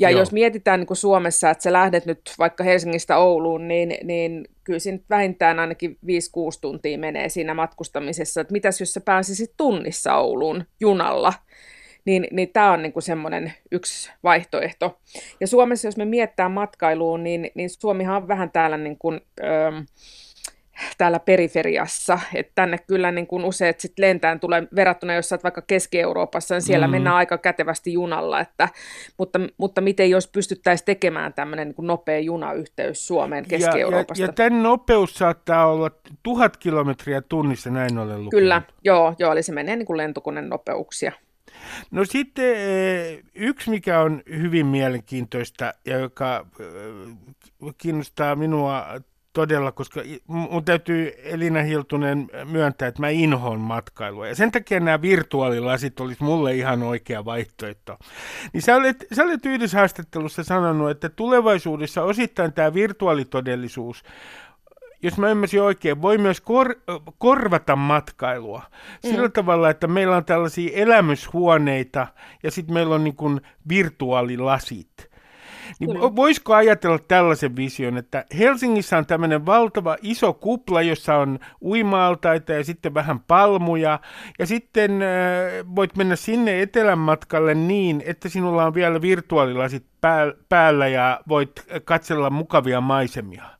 [0.00, 0.20] Ja Joo.
[0.20, 4.78] jos mietitään niin kuin Suomessa, että sä lähdet nyt vaikka Helsingistä Ouluun, niin, niin kyllä
[4.78, 5.98] siinä vähintään ainakin 5-6
[6.60, 8.40] tuntia menee siinä matkustamisessa.
[8.40, 11.32] Että mitäs jos sä pääsisit tunnissa Ouluun junalla?
[12.04, 14.98] Niin, niin tämä on niinku semmoinen yksi vaihtoehto.
[15.40, 19.72] Ja Suomessa, jos me miettää matkailuun, niin, niin Suomihan on vähän täällä niin kuin, öö,
[20.98, 25.62] täällä periferiassa, että tänne kyllä niin kuin useat sit lentään tulee verrattuna, jos olet vaikka
[25.62, 26.90] Keski-Euroopassa, niin siellä mm.
[26.90, 28.68] mennään aika kätevästi junalla, että,
[29.18, 34.22] mutta, mutta miten jos pystyttäisiin tekemään tämmöinen niin nopea junayhteys Suomeen Keski-Euroopasta?
[34.22, 35.90] Ja, ja, ja tämän nopeus saattaa olla
[36.22, 38.30] tuhat kilometriä tunnissa, näin olen lukenut.
[38.30, 41.12] Kyllä, joo, joo eli se menee niin kuin lentokoneen nopeuksia.
[41.90, 48.86] No sitten eh, yksi, mikä on hyvin mielenkiintoista ja joka eh, kiinnostaa minua
[49.36, 54.28] todella, koska mun täytyy Elina Hiltunen myöntää, että mä inhoon matkailua.
[54.28, 57.98] Ja sen takia nämä virtuaalilasit olisi mulle ihan oikea vaihtoehto.
[58.52, 64.04] Niin sä olet, sä olet yhdessä haastattelussa sanonut, että tulevaisuudessa osittain tämä virtuaalitodellisuus
[65.02, 66.80] jos mä ymmärsin oikein, voi myös kor-
[67.18, 68.62] korvata matkailua
[69.04, 69.32] sillä mm.
[69.32, 72.06] tavalla, että meillä on tällaisia elämyshuoneita
[72.42, 75.15] ja sitten meillä on niin kuin virtuaalilasit.
[75.80, 76.16] Niin Kyllä.
[76.16, 82.64] voisiko ajatella tällaisen vision, että Helsingissä on tämmöinen valtava iso kupla, jossa on uimaaltaita ja
[82.64, 84.00] sitten vähän palmuja,
[84.38, 85.08] ja sitten äh,
[85.76, 89.86] voit mennä sinne etelän matkalle niin, että sinulla on vielä virtuaalilasit
[90.48, 91.50] päällä ja voit
[91.84, 93.55] katsella mukavia maisemia.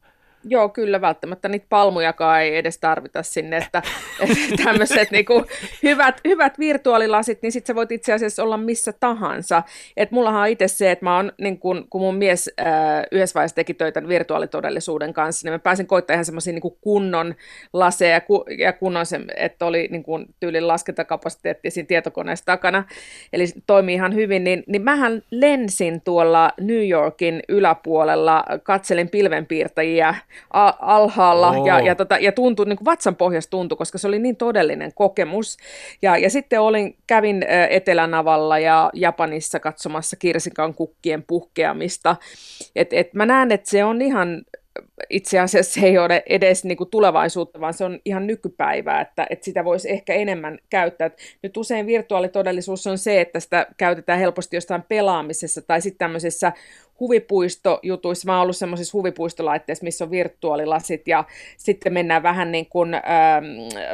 [0.48, 3.82] Joo, kyllä välttämättä niitä palmujakaan ei edes tarvita sinne, että,
[4.20, 5.44] että tämmöiset niinku
[5.82, 9.62] hyvät, hyvät virtuaalilasit, niin sitten sä voit itse asiassa olla missä tahansa.
[9.96, 12.66] Et mullahan on itse se, että mä oon, niin kun, kun mun mies äh,
[13.12, 17.34] yhdessä vaiheessa teki töitä virtuaalitodellisuuden kanssa, niin mä pääsin koittamaan ihan semmoisia niin kunnon
[17.72, 22.84] laseja ja, ku, ja kunnon se, että oli niin kuin tyylin laskentakapasiteetti siinä tietokoneessa takana,
[23.32, 30.14] eli toimii ihan hyvin, niin, niin mähän lensin tuolla New Yorkin yläpuolella, katselin pilvenpiirtäjiä
[30.80, 31.66] alhaalla oh.
[31.66, 34.94] ja, ja, tota, ja tuntui, niin kuin vatsan pohjassa tuntui, koska se oli niin todellinen
[34.94, 35.56] kokemus.
[36.02, 42.16] Ja, ja sitten olin, kävin Etelänavalla ja Japanissa katsomassa kirsikan kukkien puhkeamista.
[42.76, 44.42] Et, et mä näen, että se on ihan
[45.10, 49.26] itse asiassa se ei ole edes niin kuin tulevaisuutta, vaan se on ihan nykypäivää, että,
[49.30, 51.10] että sitä voisi ehkä enemmän käyttää.
[51.42, 56.52] Nyt usein virtuaalitodellisuus on se, että sitä käytetään helposti jostain pelaamisessa tai sitten tämmöisessä
[57.00, 58.26] huvipuistojutuissa.
[58.26, 61.24] Mä oon ollut semmoisissa huvipuistolaitteissa, missä on virtuaalilasit ja
[61.56, 63.02] sitten mennään vähän niin kuin ähm,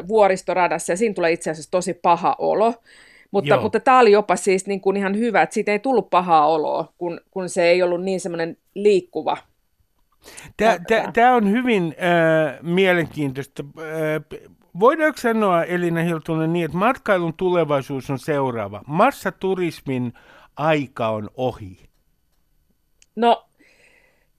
[0.08, 2.74] vuoristoradassa ja siinä tulee itse asiassa tosi paha olo.
[3.30, 6.46] Mutta, mutta tämä oli jopa siis niin kuin ihan hyvä, että siitä ei tullut pahaa
[6.46, 9.36] oloa, kun, kun se ei ollut niin semmoinen liikkuva
[11.12, 13.64] Tämä on hyvin äh, mielenkiintoista.
[13.78, 14.40] Äh,
[14.80, 18.82] voidaanko sanoa, Elina Hiltunen, niin, että matkailun tulevaisuus on seuraava?
[18.86, 20.12] Massaturismin
[20.56, 21.78] aika on ohi.
[23.16, 23.46] No,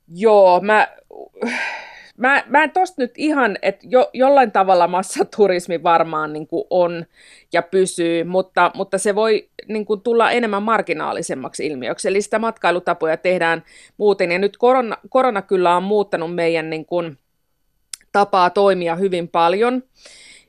[0.07, 0.87] joo, mä
[2.17, 7.05] mä, mä en tosta nyt ihan, että jo, jollain tavalla massaturismi varmaan niin kuin on
[7.53, 12.07] ja pysyy, mutta, mutta se voi niin kuin tulla enemmän marginaalisemmaksi ilmiöksi.
[12.07, 13.63] Eli sitä matkailutapoja tehdään
[13.97, 14.31] muuten.
[14.31, 17.17] Ja nyt korona, korona kyllä on muuttanut meidän niin kuin,
[18.11, 19.83] tapaa toimia hyvin paljon.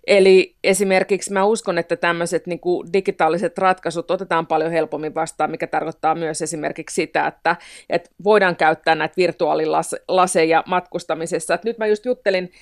[0.07, 5.67] Eli esimerkiksi mä uskon, että tämmöiset niin kuin digitaaliset ratkaisut otetaan paljon helpommin vastaan, mikä
[5.67, 7.57] tarkoittaa myös esimerkiksi sitä, että,
[7.90, 11.55] että voidaan käyttää näitä virtuaalilaseja matkustamisessa.
[11.55, 12.53] Et nyt mä just juttelin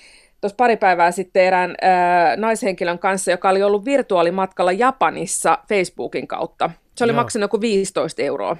[0.40, 6.70] tuossa pari päivää sitten erään ää, naishenkilön kanssa, joka oli ollut virtuaalimatkalla Japanissa Facebookin kautta.
[6.96, 7.22] Se oli Joo.
[7.22, 8.56] maksanut joku 15 euroa.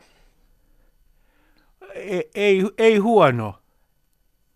[1.95, 3.55] Ei, ei, ei huono.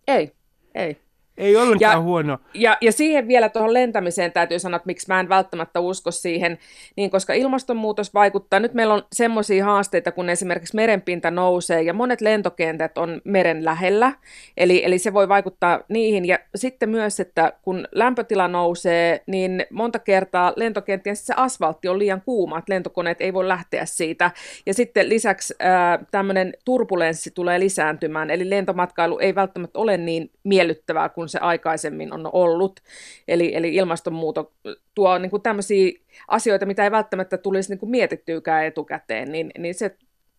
[0.09, 0.33] Ei,
[0.75, 1.06] ei.
[1.38, 2.38] Ei ollenkaan ja, huono.
[2.55, 6.59] Ja, ja siihen vielä tuohon lentämiseen täytyy sanoa, että miksi mä en välttämättä usko siihen,
[6.96, 8.61] niin koska ilmastonmuutos vaikuttaa.
[8.61, 14.12] Nyt meillä on semmoisia haasteita, kun esimerkiksi merenpinta nousee ja monet lentokentät on meren lähellä,
[14.57, 16.25] eli, eli se voi vaikuttaa niihin.
[16.25, 22.22] Ja sitten myös, että kun lämpötila nousee, niin monta kertaa lentokenttien se asfaltti on liian
[22.25, 24.31] kuuma, että lentokoneet ei voi lähteä siitä.
[24.66, 31.09] Ja sitten lisäksi äh, tämmöinen turbulenssi tulee lisääntymään, eli lentomatkailu ei välttämättä ole niin miellyttävää
[31.09, 32.81] kuin kuin se aikaisemmin on ollut.
[33.29, 34.53] Eli, eli ilmastonmuuto
[34.95, 35.93] tuo niin kuin tämmöisiä
[36.29, 39.97] asioita, mitä ei välttämättä tulisi niin kuin mietittyykään etukäteen, niin, niin se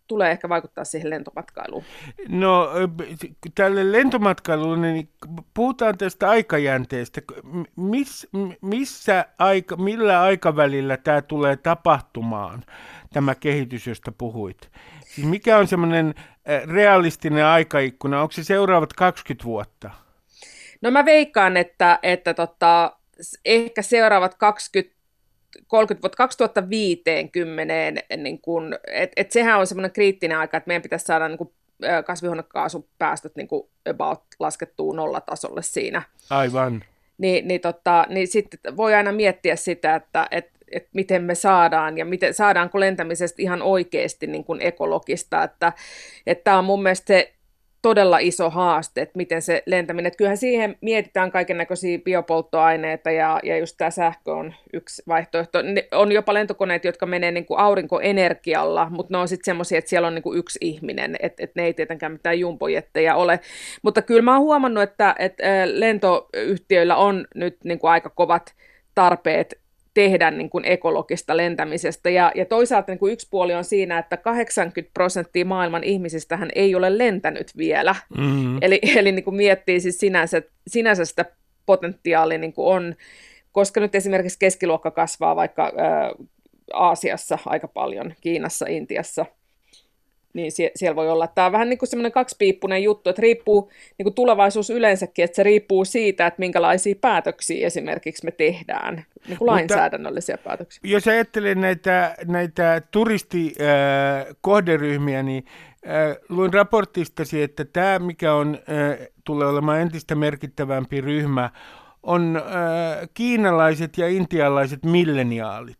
[0.07, 1.83] tulee ehkä vaikuttaa siihen lentomatkailuun?
[2.29, 2.69] No
[3.55, 5.09] tälle lentomatkailulle, niin
[5.53, 7.21] puhutaan tästä aikajänteestä.
[7.75, 8.27] Miss,
[8.61, 12.63] missä aika, millä aikavälillä tämä tulee tapahtumaan,
[13.13, 14.71] tämä kehitys, josta puhuit?
[15.05, 16.13] Siis mikä on semmoinen
[16.67, 18.21] realistinen aikaikkuna?
[18.21, 19.91] Onko se seuraavat 20 vuotta?
[20.81, 22.97] No mä veikkaan, että, että tota,
[23.45, 24.97] ehkä seuraavat 20
[25.67, 27.73] 30 vuotta 2050,
[28.17, 31.53] niin kun, et, et sehän on semmoinen kriittinen aika, että meidän pitäisi saada niin kun,
[32.05, 36.01] kasvihuonekaasupäästöt niin kun about laskettua nollatasolle siinä.
[36.29, 36.83] Aivan.
[37.17, 41.97] Niin, niin, tota, niin sitten voi aina miettiä sitä, että et, et miten me saadaan
[41.97, 45.43] ja miten, saadaanko lentämisestä ihan oikeasti niin kuin ekologista.
[45.43, 45.73] Että,
[46.27, 47.33] että tämä on mun mielestä se
[47.87, 53.39] todella iso haaste, että miten se lentäminen, että kyllähän siihen mietitään kaiken näköisiä biopolttoaineita ja,
[53.43, 55.61] ja just tämä sähkö on yksi vaihtoehto.
[55.61, 59.89] Ne, on jopa lentokoneet, jotka menee niin kuin aurinkoenergialla, mutta ne on sitten semmoisia, että
[59.89, 63.39] siellä on niin kuin yksi ihminen, että, että ne ei tietenkään mitään jumpojetteja ole.
[63.81, 68.53] Mutta kyllä mä oon huomannut, että, että lentoyhtiöillä on nyt niin kuin aika kovat
[68.95, 69.59] tarpeet
[69.97, 72.09] tehdä niin kuin ekologista lentämisestä.
[72.09, 76.49] Ja, ja toisaalta niin kuin yksi puoli on siinä, että 80 prosenttia maailman ihmisistä hän
[76.55, 77.95] ei ole lentänyt vielä.
[78.17, 78.57] Mm-hmm.
[78.61, 81.25] Eli, eli niin kuin miettii siis sinänsä, sinänsä sitä
[81.65, 82.95] potentiaalia niin kuin on,
[83.51, 86.11] koska nyt esimerkiksi keskiluokka kasvaa vaikka ää,
[86.73, 89.25] Aasiassa aika paljon, Kiinassa, Intiassa–
[90.37, 91.27] niin sie- siellä voi olla.
[91.27, 95.35] Tämä on vähän niin kuin semmoinen kaksipiippunen juttu, että riippuu niin kuin tulevaisuus yleensäkin, että
[95.35, 100.79] se riippuu siitä, että minkälaisia päätöksiä esimerkiksi me tehdään, niin kuin lainsäädännöllisiä Mutta, päätöksiä.
[100.83, 105.45] Jos ajattelen näitä, näitä turistikohderyhmiä, niin
[106.29, 108.59] luin raportistasi, että tämä, mikä on,
[109.23, 111.49] tulee olemaan entistä merkittävämpi ryhmä,
[112.03, 112.41] on
[113.13, 115.79] kiinalaiset ja intialaiset milleniaalit.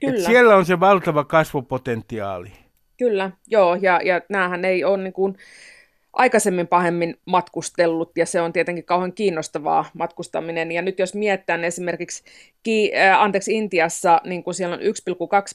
[0.00, 0.14] Kyllä.
[0.14, 2.52] Et siellä on se valtava kasvupotentiaali.
[3.00, 5.36] Kyllä, joo, ja, ja näähän ei ole niin kuin
[6.12, 10.72] aikaisemmin pahemmin matkustellut, ja se on tietenkin kauhean kiinnostavaa matkustaminen.
[10.72, 12.24] Ja nyt jos miettää esimerkiksi
[12.62, 14.86] ki, äh, anteeksi, Intiassa, niin kun siellä on 1,2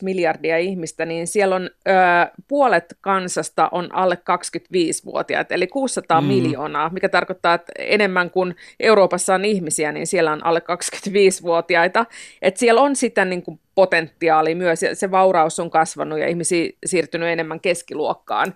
[0.02, 6.28] miljardia ihmistä, niin siellä on äh, puolet kansasta on alle 25-vuotiaat, eli 600 mm.
[6.28, 12.06] miljoonaa, mikä tarkoittaa, että enemmän kuin Euroopassa on ihmisiä, niin siellä on alle 25-vuotiaita.
[12.42, 16.70] Et siellä on sitä niin kuin potentiaali myös, ja se vauraus on kasvanut ja ihmisiä
[16.86, 18.54] siirtynyt enemmän keskiluokkaan.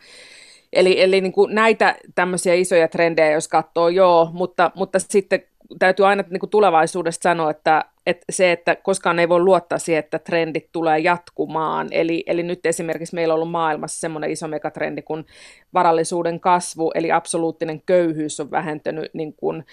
[0.74, 5.44] Eli, eli niin kuin näitä tämmöisiä isoja trendejä, jos katsoo, joo, mutta, mutta sitten
[5.80, 10.00] täytyy aina niin kuin tulevaisuudesta sanoa, että, että se, että koskaan ei voi luottaa siihen,
[10.00, 11.88] että trendit tulee jatkumaan.
[11.92, 15.26] Eli, eli nyt esimerkiksi meillä on ollut maailmassa semmoinen iso megatrendi kuin
[15.74, 19.66] varallisuuden kasvu, eli absoluuttinen köyhyys on vähentynyt niin kuin,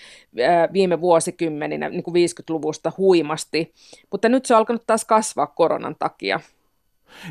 [0.72, 3.72] viime vuosikymmeninä, niin kuin 50-luvusta huimasti,
[4.11, 6.40] mutta nyt se on alkanut taas kasvaa koronan takia.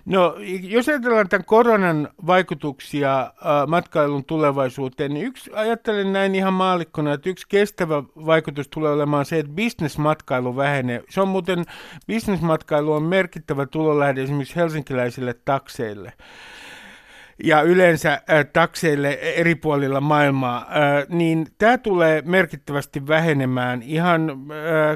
[0.05, 3.31] No, jos ajatellaan tämän koronan vaikutuksia äh,
[3.67, 9.39] matkailun tulevaisuuteen, niin yksi, ajattelen näin ihan maalikkona, että yksi kestävä vaikutus tulee olemaan se,
[9.39, 11.03] että bisnesmatkailu vähenee.
[11.09, 11.65] Se on muuten,
[12.07, 16.13] bisnesmatkailu on merkittävä tulolähde esimerkiksi helsinkiläisille takseille
[17.43, 24.31] ja yleensä äh, takseille eri puolilla maailmaa, äh, niin tämä tulee merkittävästi vähenemään ihan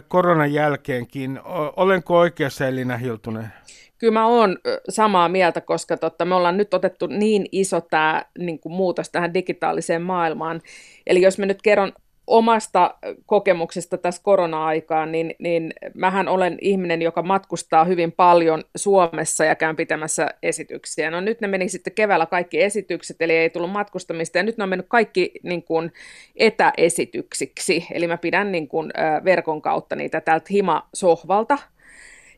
[0.08, 1.40] koronan jälkeenkin.
[1.76, 3.52] Olenko oikeassa Elina Hiltunen?
[4.00, 4.58] Kyllä mä oon
[4.90, 9.34] samaa mieltä, koska totta, me ollaan nyt otettu niin iso tämä niin kuin muutos tähän
[9.34, 10.62] digitaaliseen maailmaan.
[11.08, 11.94] Eli jos mä nyt kerron
[12.28, 12.96] omasta
[13.26, 19.76] kokemuksesta tässä korona-aikaan, niin, niin mähän olen ihminen, joka matkustaa hyvin paljon Suomessa ja käyn
[19.76, 21.12] pitämässä esityksiä.
[21.12, 24.64] No nyt ne meni sitten keväällä kaikki esitykset, eli ei tullut matkustamista, ja nyt ne
[24.64, 25.92] on mennyt kaikki niin kuin,
[26.36, 27.88] etäesityksiksi.
[27.92, 28.92] Eli mä pidän niin kuin,
[29.26, 31.58] verkon kautta niitä täältä hima-sohvalta,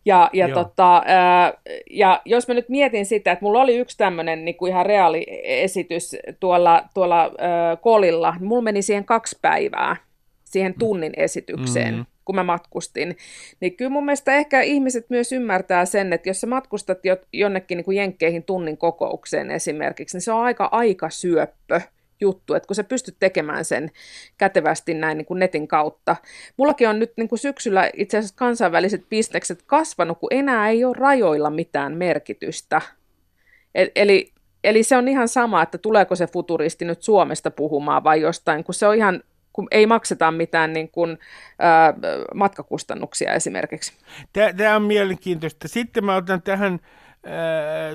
[0.06, 1.54] ja, ja, tota, ää,
[1.92, 6.16] ja jos mä nyt mietin sitä, että mulla oli yksi tämmöinen niin ihan reaali esitys
[6.40, 9.96] tuolla, tuolla ää, kolilla, niin mulla meni siihen kaksi päivää,
[10.44, 11.94] siihen tunnin esitykseen.
[11.94, 13.18] Mm-hmm kun mä matkustin,
[13.60, 17.00] niin kyllä mun mielestä ehkä ihmiset myös ymmärtää sen, että jos sä matkustat
[17.34, 21.82] jonnekin niin kuin jenkkeihin tunnin kokoukseen esimerkiksi, niin se on aika aika syöppö
[22.22, 23.92] juttu, että kun sä pystyt tekemään sen
[24.38, 26.16] kätevästi näin niin kuin netin kautta.
[26.58, 30.96] Mullakin on nyt niin kuin syksyllä itse asiassa kansainväliset bisnekset kasvanut, kun enää ei ole
[30.98, 32.82] rajoilla mitään merkitystä.
[33.96, 34.32] Eli,
[34.64, 38.74] eli se on ihan sama, että tuleeko se futuristi nyt Suomesta puhumaan vai jostain, kun
[38.74, 41.18] se on ihan kun ei makseta mitään niin kuin,
[41.60, 41.94] ää,
[42.36, 43.94] matkakustannuksia esimerkiksi.
[44.58, 45.68] Tämä on mielenkiintoista.
[45.68, 47.01] Sitten mä otan tähän Äh,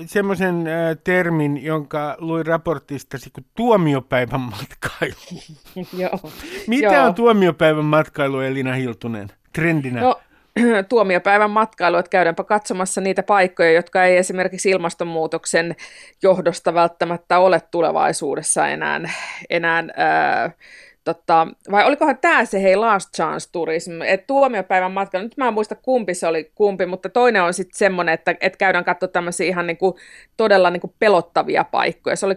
[0.05, 5.41] semmoisen äh, termin, jonka luin raportistasi kuin tuomiopäivän matkailu.
[6.03, 6.31] Joo.
[6.67, 7.05] Mitä Joo.
[7.05, 10.01] on tuomiopäivän matkailu, Elina Hiltunen, trendinä?
[10.01, 10.19] No,
[10.89, 15.75] tuomiopäivän matkailu, että käydäänpä katsomassa niitä paikkoja, jotka ei esimerkiksi ilmastonmuutoksen
[16.23, 19.01] johdosta välttämättä ole tulevaisuudessa enää,
[19.49, 20.53] enää äh,
[21.07, 25.53] Totta, vai olikohan tämä se hei Last Chance Tourism, että tuomiopäivän matkalla, nyt mä en
[25.53, 29.47] muista kumpi se oli kumpi, mutta toinen on sitten semmoinen, että, että käydään katsoa tämmöisiä
[29.47, 29.97] ihan niinku,
[30.37, 32.15] todella niinku pelottavia paikkoja.
[32.15, 32.35] Se oli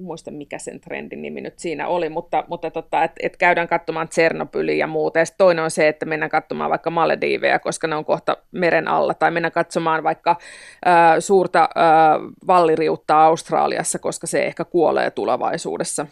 [0.00, 4.08] muista mikä sen trendin nimi nyt siinä oli, mutta, mutta tota, että et käydään katsomaan
[4.08, 5.18] Tsernobyliä ja muuta.
[5.18, 9.14] Ja toinen on se, että mennään katsomaan vaikka Malediiveja, koska ne on kohta meren alla,
[9.14, 10.30] tai mennään katsomaan vaikka
[10.86, 16.06] äh, suurta äh, valliriutta Australiassa, koska se ehkä kuolee tulevaisuudessa.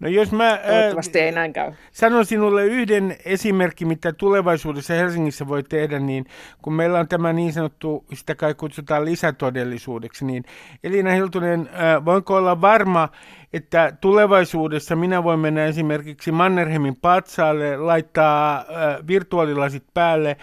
[0.00, 1.72] No jos mä Toivottavasti äh, ei näin käy.
[1.90, 6.24] Sanon sinulle yhden esimerkki, mitä tulevaisuudessa Helsingissä voi tehdä, niin
[6.62, 10.44] kun meillä on tämä niin sanottu, sitä kai kutsutaan lisätodellisuudeksi, niin
[10.84, 13.08] Elina Hiltunen, äh, voinko olla varma,
[13.52, 20.36] että tulevaisuudessa minä voin mennä esimerkiksi Mannerheimin patsaalle, laittaa äh, virtuaalilasit päälle,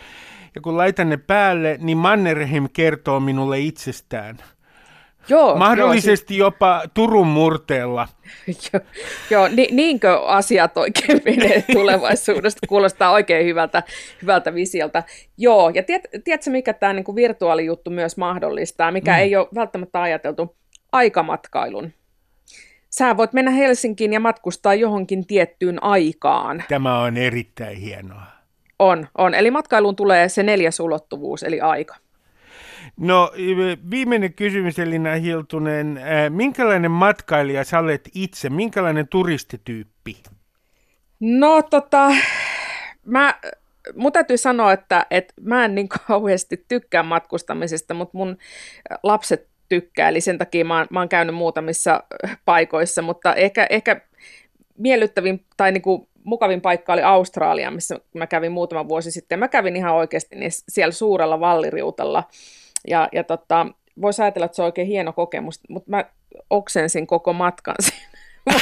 [0.56, 4.38] ja kun laitan ne päälle, niin Mannerheim kertoo minulle itsestään.
[5.30, 8.08] Joo, Mahdollisesti joo, jopa Turun murteella.
[8.74, 8.82] joo,
[9.30, 12.68] joo ni, niinkö asiat oikein menee tulevaisuudesta?
[12.68, 13.84] Kuulostaa oikein hyvältä,
[14.22, 15.04] hyvältä visiolta.
[15.38, 19.20] Joo, ja tiedät, tiedätkö, mikä tämä niinku virtuaalijuttu myös mahdollistaa, mikä mm.
[19.20, 20.56] ei ole välttämättä ajateltu?
[20.92, 21.92] Aikamatkailun.
[22.90, 26.64] Sä voit mennä Helsinkiin ja matkustaa johonkin tiettyyn aikaan.
[26.70, 28.22] Tämä on erittäin hienoa.
[28.80, 29.34] On, on.
[29.34, 31.96] Eli matkailuun tulee se neljäs ulottuvuus, eli aika.
[33.00, 33.32] No
[33.92, 36.00] viimeinen kysymys Elina Hiltunen.
[36.30, 38.50] Minkälainen matkailija sä olet itse?
[38.50, 40.24] Minkälainen turistityyppi?
[41.20, 42.12] No tota,
[43.06, 43.40] mä,
[43.96, 48.38] mun täytyy sanoa, että, että mä en niin kauheasti tykkää matkustamisesta, mutta mun
[49.04, 52.04] lapset tykkää, eli sen takia mä oon, mä oon käynyt muutamissa
[52.46, 54.02] paikoissa, mutta ehkä, ehkä
[54.78, 59.40] miellyttävin tai niin kuin mukavin paikka oli Australia, missä mä kävin muutama vuosi sitten.
[59.40, 62.24] Mä kävin ihan oikeasti niin siellä suurella valliriutalla,
[62.88, 63.68] ja, ja tota,
[64.02, 66.06] voisi ajatella, että se on oikein hieno kokemus, mutta mä
[66.50, 68.16] oksensin koko matkan siinä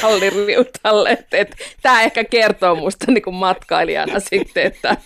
[0.03, 4.97] valliriutalle, että, että tämä ehkä kertoo musta niin kuin matkailijana sitten, että,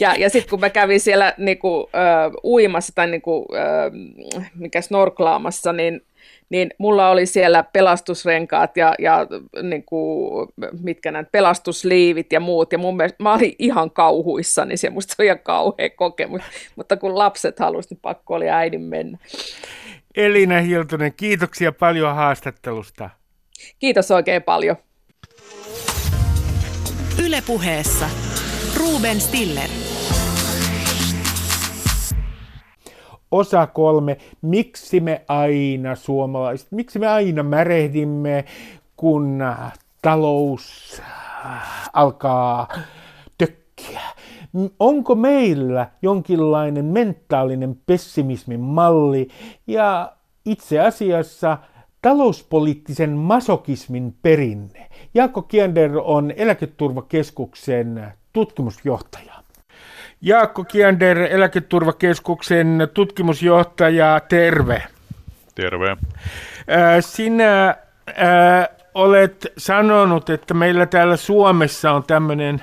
[0.00, 1.98] ja, ja sitten kun mä kävin siellä niin kuin, ö,
[2.44, 3.90] uimassa tai niin kuin, ö,
[4.54, 6.02] mikä snorklaamassa, niin
[6.50, 9.26] niin mulla oli siellä pelastusrenkaat ja, ja
[9.62, 10.48] niin kuin,
[10.82, 15.14] mitkä näin, pelastusliivit ja muut, ja mun mielestä, mä olin ihan kauhuissa, niin se musta
[15.18, 16.42] oli ihan kauhea kokemus,
[16.76, 19.18] mutta kun lapset halusivat, niin pakko oli äidin mennä.
[20.16, 23.10] Elina Hiltunen, kiitoksia paljon haastattelusta.
[23.78, 24.76] Kiitos oikein paljon.
[27.24, 28.10] Ylepuheessa
[28.76, 29.87] Ruben Stiller.
[33.30, 38.44] Osa kolme, miksi me aina suomalaiset, miksi me aina märehdimme,
[38.96, 39.38] kun
[40.02, 41.02] talous
[41.92, 42.68] alkaa
[43.38, 44.00] tökkiä.
[44.80, 49.28] Onko meillä jonkinlainen mentaalinen pessimismin malli
[49.66, 50.12] ja
[50.44, 51.58] itse asiassa
[52.02, 54.88] talouspoliittisen masokismin perinne?
[55.14, 59.37] Jaakko Kiender on eläketurvakeskuksen tutkimusjohtaja.
[60.20, 64.82] Jaakko Kiander, Eläketurvakeskuksen tutkimusjohtaja, terve.
[65.54, 65.96] Terve.
[67.00, 72.62] Sinä äh, olet sanonut, että meillä täällä Suomessa on tämmöinen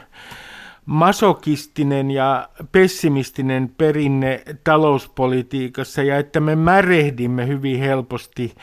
[0.85, 8.55] masokistinen ja pessimistinen perinne talouspolitiikassa ja että me märehdimme hyvin helposti,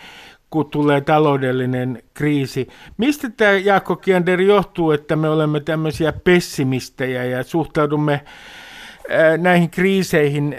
[0.51, 2.69] kun tulee taloudellinen kriisi.
[2.97, 8.21] Mistä tämä Jaakko Kiander johtuu, että me olemme tämmöisiä pessimistejä ja suhtaudumme
[9.39, 10.57] näihin kriiseihin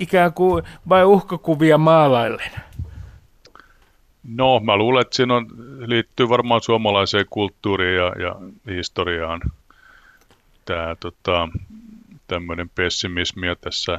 [0.00, 2.50] ikään kuin vai uhkakuvia maalaillen?
[4.24, 5.46] No, mä luulen, että siinä on,
[5.86, 8.36] liittyy varmaan suomalaiseen kulttuuriin ja, ja
[8.74, 9.40] historiaan
[10.64, 11.48] tämä tota,
[12.26, 13.98] tämmöinen pessimismi ja tässä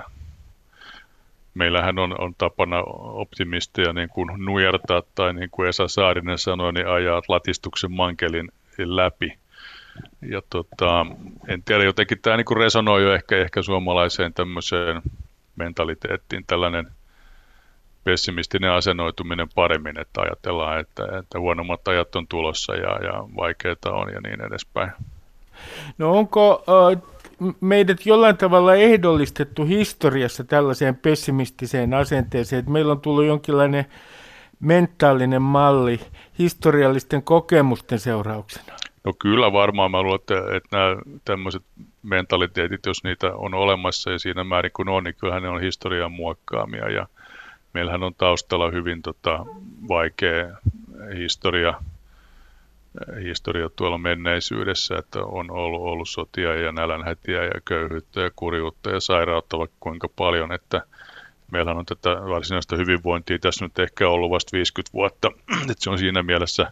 [1.54, 6.88] meillähän on, on tapana optimisteja niin kuin nujertaa tai niin kuin Esa Saarinen sanoi, niin
[6.88, 9.38] ajaa latistuksen mankelin läpi
[10.22, 11.06] ja tota,
[11.48, 15.02] en tiedä, jotenkin tämä niin resonoi jo ehkä, ehkä suomalaiseen tämmöiseen
[15.56, 16.88] mentaliteettiin tällainen
[18.04, 24.14] pessimistinen asennoituminen paremmin, että ajatellaan, että, että huonommat ajat on tulossa ja, ja vaikeita on
[24.14, 24.92] ja niin edespäin.
[25.98, 26.64] No onko
[26.96, 27.02] äh,
[27.62, 33.86] meidät jollain tavalla ehdollistettu historiassa tällaiseen pessimistiseen asenteeseen, että meillä on tullut jonkinlainen
[34.60, 36.00] mentaalinen malli
[36.40, 38.83] historiallisten kokemusten seurauksena?
[39.04, 39.92] No kyllä varmaan.
[39.92, 40.96] Mä luulen, että, että nämä
[41.26, 41.64] tämmöiset
[42.04, 46.12] mentaliteetit, jos niitä on olemassa ja siinä määrin kun on, niin kyllähän ne on historian
[46.12, 46.90] muokkaamia.
[46.90, 47.08] Ja
[47.74, 49.46] meillähän on taustalla hyvin tota,
[49.88, 50.58] vaikea
[51.18, 51.74] historia,
[53.24, 59.00] historia tuolla menneisyydessä, että on ollut, ollut sotia ja nälänhätiä ja köyhyyttä ja kurjuutta ja
[59.00, 60.82] sairautta vaikka kuinka paljon, että
[61.52, 65.32] meillähän on tätä varsinaista hyvinvointia tässä nyt ehkä ollut vasta 50 vuotta,
[65.72, 66.72] että se on siinä mielessä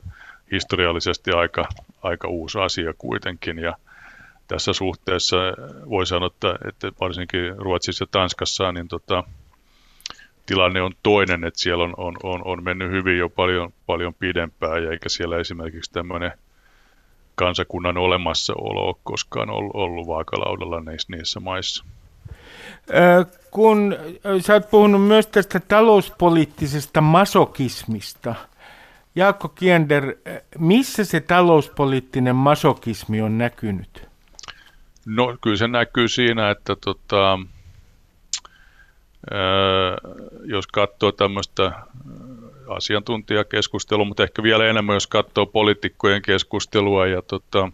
[0.52, 1.66] historiallisesti aika,
[2.02, 3.76] aika uusi asia kuitenkin ja
[4.48, 5.38] tässä suhteessa
[5.90, 9.24] voi sanoa, että, että varsinkin Ruotsissa ja Tanskassa niin tota,
[10.46, 14.84] tilanne on toinen, että siellä on, on, on, on mennyt hyvin jo paljon, paljon pidempään
[14.84, 16.32] ja eikä siellä esimerkiksi tämmöinen
[17.36, 21.86] kansakunnan olemassaolo ole koskaan ollut, ollut vaakalaudalla niissä, niissä maissa.
[23.52, 23.96] Kun
[24.40, 28.36] sä oot puhunut myös tästä talouspoliittisesta masokismista–
[29.16, 30.16] Jaakko Kiender,
[30.60, 34.08] missä se talouspoliittinen masokismi on näkynyt?
[35.06, 37.40] No kyllä se näkyy siinä, että tota,
[39.32, 39.98] ää,
[40.46, 41.72] jos katsoo tämmöistä
[42.68, 47.72] asiantuntijakeskustelua, mutta ehkä vielä enemmän, jos katsoo poliitikkojen keskustelua ja tota,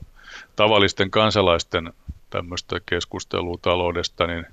[0.56, 1.94] tavallisten kansalaisten
[2.30, 4.46] tämmöistä keskustelua taloudesta, niin,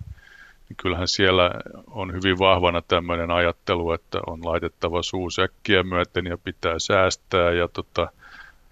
[0.74, 1.50] niin kyllähän siellä
[1.90, 8.08] on hyvin vahvana tämmöinen ajattelu, että on laitettava suusäkkiä myöten ja pitää säästää ja tota,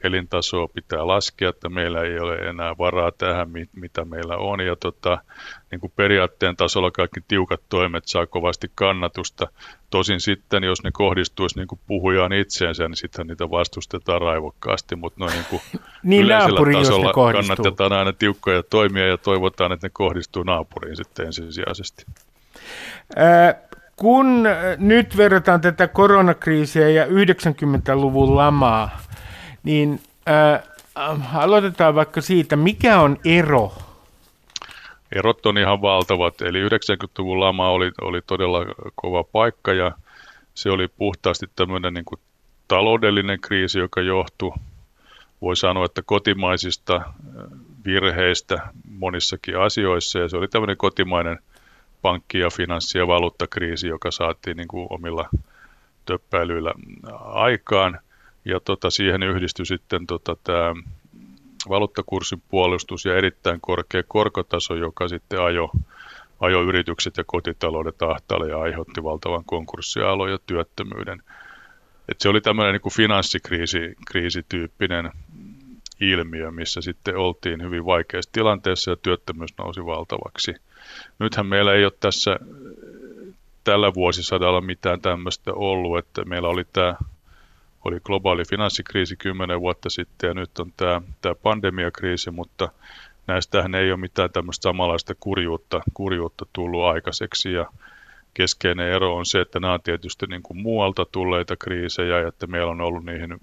[0.05, 4.61] elintasoa pitää laskea, että meillä ei ole enää varaa tähän, mitä meillä on.
[4.61, 5.19] Ja tota,
[5.71, 9.49] niin kuin periaatteen tasolla kaikki tiukat toimet saa kovasti kannatusta.
[9.91, 15.21] Tosin sitten, jos ne kohdistuisi niin kuin puhujaan itseensä, niin sitten niitä vastustetaan raivokkaasti, mutta
[15.21, 15.63] noin niin kuin
[16.03, 22.07] niin yleisellä tasolla kannatetaan aina tiukkoja toimia ja toivotaan, että ne kohdistuu naapuriin sitten ensisijaisesti.
[23.17, 23.55] Ää,
[23.97, 24.45] kun
[24.79, 29.01] nyt verrataan tätä koronakriisiä ja 90-luvun lamaa,
[29.63, 30.63] niin äh,
[31.35, 33.73] aloitetaan vaikka siitä, mikä on ero?
[35.13, 38.59] Erot on ihan valtavat, eli 90-luvun lama oli, oli todella
[38.95, 39.93] kova paikka ja
[40.55, 42.21] se oli puhtaasti tämmöinen niin kuin
[42.69, 44.53] taloudellinen kriisi, joka johtui,
[45.43, 47.05] voi sanoa, että kotimaisista äh,
[47.85, 48.59] virheistä
[48.89, 50.19] monissakin asioissa.
[50.19, 51.39] Ja se oli tämmöinen kotimainen
[52.03, 55.29] pankki- ja finanssi- ja valuuttakriisi, joka saatiin niin kuin omilla
[56.07, 56.73] töppäilyillä
[57.35, 57.99] aikaan–
[58.45, 60.75] ja tota, siihen yhdistyi sitten tota, tämä
[61.69, 65.71] valuuttakurssin puolustus ja erittäin korkea korkotaso, joka sitten ajo,
[66.41, 71.23] ajo yritykset ja kotitaloudet ahtaalle ja aiheutti valtavan konkurssialon ja työttömyyden.
[72.09, 75.11] Et se oli tämmöinen niin finanssikriisityyppinen
[76.01, 80.55] ilmiö, missä sitten oltiin hyvin vaikeassa tilanteessa ja työttömyys nousi valtavaksi.
[81.19, 82.37] Nythän meillä ei ole tässä
[83.65, 86.97] tällä vuosisadalla mitään tämmöistä ollut, että meillä oli tämä
[87.85, 92.69] oli globaali finanssikriisi kymmenen vuotta sitten ja nyt on tämä, tämä pandemiakriisi, mutta
[93.27, 97.53] näistähän ei ole mitään tämmöistä samanlaista kurjuutta, kurjuutta tullut aikaiseksi.
[97.53, 97.67] Ja
[98.35, 102.47] keskeinen ero on se, että nämä on tietysti niin kuin muualta tulleita kriisejä ja että
[102.47, 103.39] meillä on ollut niihin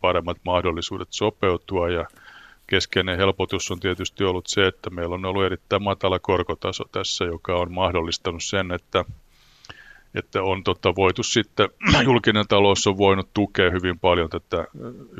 [0.00, 1.88] paremmat mahdollisuudet sopeutua.
[1.88, 2.06] Ja
[2.66, 7.56] keskeinen helpotus on tietysti ollut se, että meillä on ollut erittäin matala korkotaso tässä, joka
[7.56, 9.04] on mahdollistanut sen, että
[10.14, 11.68] että on tota, voitu sitten,
[12.04, 14.64] julkinen talous on voinut tukea hyvin paljon tätä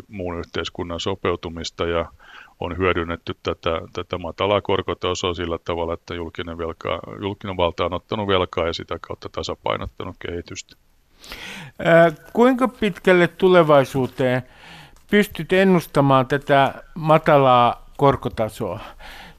[0.08, 2.06] muun yhteiskunnan sopeutumista ja
[2.60, 8.28] on hyödynnetty tätä, tätä matalaa korkotasoa sillä tavalla, että julkinen, velka, julkinen valta on ottanut
[8.28, 10.76] velkaa ja sitä kautta tasapainottanut kehitystä.
[11.84, 14.42] Ää, kuinka pitkälle tulevaisuuteen
[15.10, 18.80] pystyt ennustamaan tätä matalaa korkotasoa?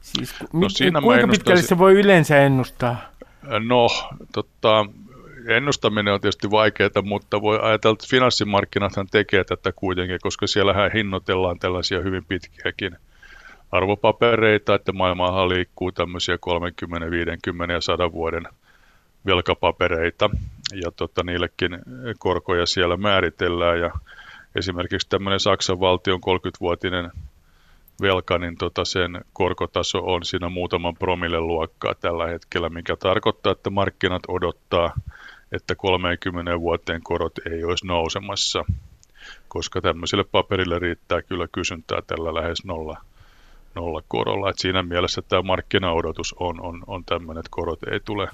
[0.00, 2.96] Siis, no, siinä kuinka pitkälle se voi yleensä ennustaa?
[3.66, 3.86] No,
[4.32, 4.86] tota,
[5.48, 11.58] ennustaminen on tietysti vaikeaa, mutta voi ajatella, että finanssimarkkinathan tekee tätä kuitenkin, koska siellähän hinnoitellaan
[11.58, 12.96] tällaisia hyvin pitkiäkin
[13.72, 18.44] arvopapereita, että maailmahan liikkuu tämmöisiä 30, 50 ja 100 vuoden
[19.26, 20.30] velkapapereita.
[20.84, 21.78] Ja tota, niillekin
[22.18, 23.80] korkoja siellä määritellään.
[23.80, 23.90] Ja
[24.54, 27.10] esimerkiksi tämmöinen Saksan valtion 30-vuotinen
[28.02, 33.70] velka, niin tota sen korkotaso on siinä muutaman promille luokkaa tällä hetkellä, mikä tarkoittaa, että
[33.70, 34.94] markkinat odottaa
[35.52, 38.64] että 30 vuoteen korot ei olisi nousemassa,
[39.48, 42.96] koska tämmöiselle paperille riittää kyllä kysyntää tällä lähes nolla,
[43.74, 44.50] nolla korolla.
[44.50, 48.28] Et siinä mielessä tämä markkinaodotus on, on, on tämmöinen, että korot ei tule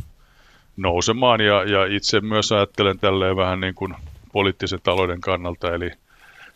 [0.76, 3.94] nousemaan ja, ja itse myös ajattelen tälleen vähän niin kuin
[4.32, 5.90] poliittisen talouden kannalta, eli,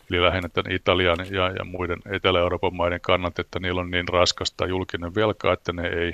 [0.09, 4.65] eli lähinnä tämän Italian ja, ja muiden Etelä-Euroopan maiden kannalta, että niillä on niin raskasta
[4.67, 6.13] julkinen velka, että ne ei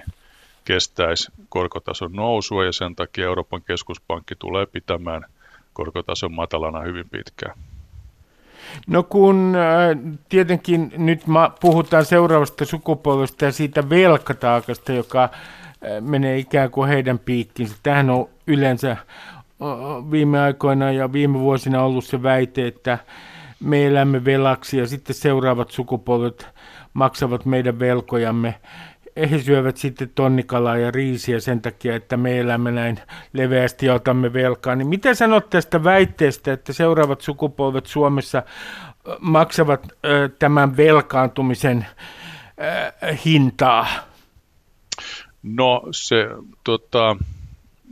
[0.66, 5.26] kestäisi korkotason nousua ja sen takia Euroopan keskuspankki tulee pitämään
[5.74, 7.57] korkotason matalana hyvin pitkään.
[8.88, 11.22] No kun äh, tietenkin nyt
[11.61, 15.32] puhutaan seuraavasta sukupolvesta ja siitä velkataakasta, joka äh,
[16.01, 17.76] menee ikään kuin heidän piikkiinsä.
[17.84, 18.97] Tähän on yleensä
[20.11, 22.97] viime aikoina ja viime vuosina ollut se väite, että
[23.59, 26.47] me elämme velaksi ja sitten seuraavat sukupolvet
[26.93, 28.55] maksavat meidän velkojamme
[29.18, 32.99] he syövät sitten tonnikalaa ja riisiä sen takia, että me elämme näin
[33.34, 34.76] leveästi ja otamme velkaa.
[34.76, 38.43] Niin mitä sanot tästä väitteestä, että seuraavat sukupolvet Suomessa
[39.20, 39.88] maksavat
[40.39, 41.86] tämän velkaantumisen
[43.26, 43.88] hintaa?
[45.43, 46.28] No se,
[46.64, 47.16] tota,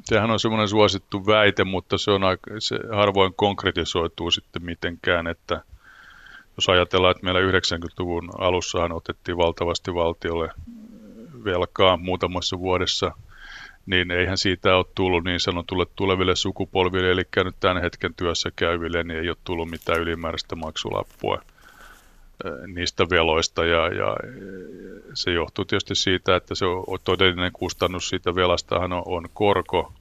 [0.03, 5.61] sehän on semmoinen suosittu väite, mutta se, on aika, se harvoin konkretisoituu sitten mitenkään, että
[6.57, 10.49] jos ajatellaan, että meillä 90-luvun alussahan otettiin valtavasti valtiolle
[11.43, 13.11] velkaa muutamassa vuodessa
[13.85, 19.03] niin eihän siitä ole tullut niin sanotulle tuleville sukupolville, eli nyt tämän hetken työssä käyville,
[19.03, 21.41] niin ei ole tullut mitään ylimääräistä maksulappua
[22.67, 23.65] niistä veloista.
[23.65, 24.17] Ja, ja
[25.13, 29.93] se johtuu tietysti siitä, että se on todellinen kustannus siitä velastahan on, on korko,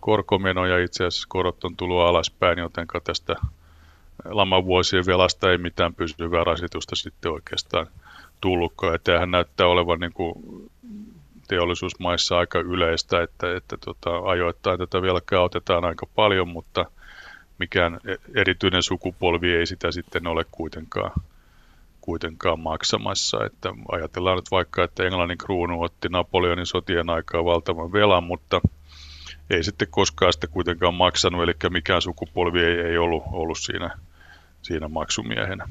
[0.00, 3.36] korkomeno ja itse asiassa korot on tullut alaspäin, joten tästä
[4.24, 7.86] lamavuosien velasta ei mitään pysyvää rasitusta sitten oikeastaan
[8.40, 8.92] tullutkaan.
[8.92, 10.34] Ja tämähän näyttää olevan niin kuin
[11.48, 16.86] teollisuusmaissa aika yleistä, että, että tota, ajoittain tätä velkaa otetaan aika paljon, mutta
[17.58, 21.12] mikään e-, erityinen sukupolvi ei sitä sitten ole kuitenkaan,
[22.00, 23.44] kuitenkaan maksamassa.
[23.44, 28.60] Että ajatellaan nyt vaikka, että Englannin kruunu otti Napoleonin sotien aikaa valtavan velan, mutta
[29.50, 33.90] ei sitten koskaan sitä kuitenkaan maksanut, eli mikään sukupolvi ei, ei ollut, ollut siinä,
[34.62, 35.68] siinä maksumiehenä.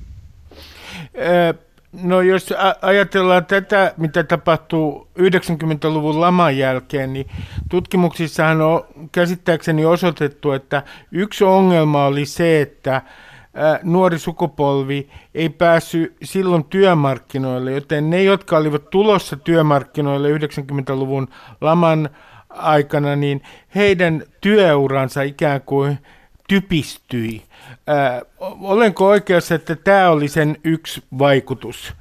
[2.04, 7.28] No jos ajatellaan tätä, mitä tapahtuu 90-luvun laman jälkeen, niin
[7.70, 13.02] tutkimuksissahan on käsittääkseni osoitettu, että yksi ongelma oli se, että
[13.84, 21.28] nuori sukupolvi ei päässyt silloin työmarkkinoille, joten ne, jotka olivat tulossa työmarkkinoille 90-luvun
[21.62, 22.10] laman
[22.50, 23.41] aikana, niin
[23.76, 26.00] heidän työuransa ikään kuin
[26.48, 27.43] typistyi.
[27.90, 28.22] Äh,
[28.62, 31.94] olenko oikeassa, että tämä oli sen yksi vaikutus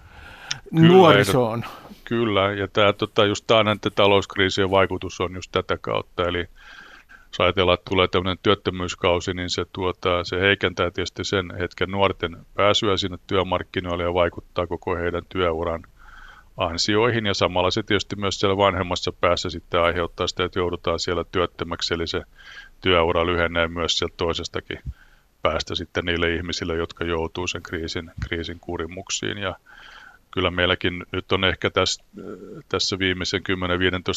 [0.74, 1.64] kyllä, nuorisoon?
[2.04, 6.48] Kyllä, ja tämä tota, just tämä talouskriisien vaikutus on just tätä kautta, eli
[7.26, 12.36] jos ajatellaan, että tulee tämmöinen työttömyyskausi, niin se, tuota, se heikentää tietysti sen hetken nuorten
[12.54, 15.82] pääsyä sinne työmarkkinoille ja vaikuttaa koko heidän työuran
[16.56, 21.24] ansioihin ja samalla se tietysti myös siellä vanhemmassa päässä sitten aiheuttaa sitä, että joudutaan siellä
[21.32, 22.22] työttömäksi, eli se
[22.80, 24.78] työura lyhenee myös sieltä toisestakin
[25.44, 29.38] päästä sitten niille ihmisille, jotka joutuu sen kriisin, kriisin kurimuksiin.
[29.38, 29.56] Ja
[30.30, 32.04] kyllä meilläkin nyt on ehkä tässä,
[32.68, 33.44] tässä viimeisen 10-15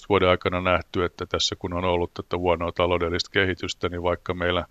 [0.10, 4.66] vuoden aikana nähty, että tässä kun on ollut tätä huonoa taloudellista kehitystä, niin vaikka meillä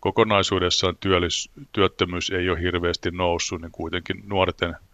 [0.00, 4.76] kokonaisuudessaan työllis, työttömyys ei ole hirveästi noussut, niin kuitenkin nuorten–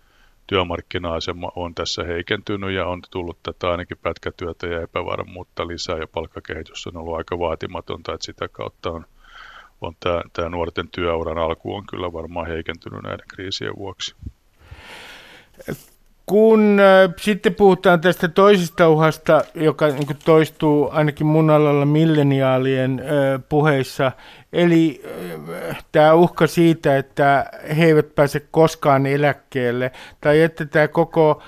[0.47, 6.87] työmarkkina-asema on tässä heikentynyt ja on tullut tätä ainakin pätkätyötä ja epävarmuutta lisää ja palkkakehitys
[6.87, 9.07] on ollut aika vaatimatonta, että sitä kautta on,
[9.81, 14.15] on tämä, tämä nuorten työuran alku on kyllä varmaan heikentynyt näiden kriisien vuoksi.
[16.27, 23.01] Kun äh, sitten puhutaan tästä toisesta uhasta, joka niin kuin toistuu ainakin mun alalla milleniaalien
[23.01, 24.13] äh, puheissa,
[24.53, 25.03] eli
[25.71, 31.43] äh, tämä uhka siitä, että he eivät pääse koskaan eläkkeelle, tai että tämä koko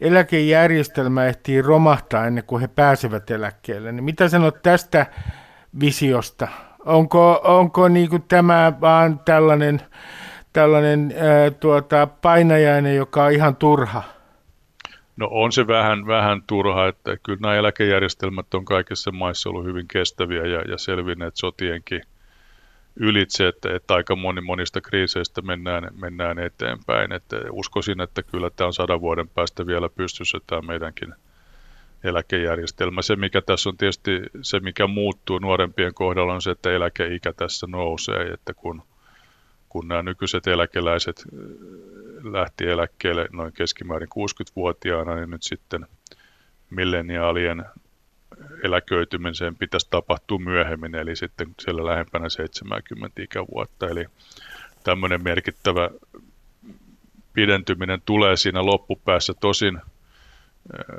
[0.00, 5.06] eläkejärjestelmä ehtii romahtaa ennen kuin he pääsevät eläkkeelle, niin mitä sanot tästä
[5.80, 6.48] visiosta?
[6.86, 9.80] Onko, onko niin kuin tämä vaan tällainen,
[10.52, 14.02] tällainen ää, tuota, painajainen, joka on ihan turha?
[15.16, 19.88] No on se vähän, vähän turha, että kyllä nämä eläkejärjestelmät on kaikissa maissa ollut hyvin
[19.88, 22.02] kestäviä ja, ja selvinneet sotienkin
[22.96, 27.12] ylitse, että, että aika moni monista kriiseistä mennään, mennään eteenpäin.
[27.12, 31.14] Että uskoisin, että kyllä tämä on sadan vuoden päästä vielä pystyssä tämä meidänkin
[32.04, 33.02] eläkejärjestelmä.
[33.02, 34.10] Se, mikä tässä on tietysti,
[34.42, 38.82] se mikä muuttuu nuorempien kohdalla on se, että eläkeikä tässä nousee, että kun,
[39.68, 41.24] kun nämä nykyiset eläkeläiset
[42.32, 45.86] lähti eläkkeelle noin keskimäärin 60-vuotiaana, niin nyt sitten
[46.70, 47.64] milleniaalien
[48.62, 53.88] eläköitymiseen pitäisi tapahtua myöhemmin, eli sitten siellä lähempänä 70 ikävuotta.
[53.88, 54.06] Eli
[54.84, 55.90] tämmöinen merkittävä
[57.32, 59.34] pidentyminen tulee siinä loppupäässä.
[59.40, 59.80] Tosin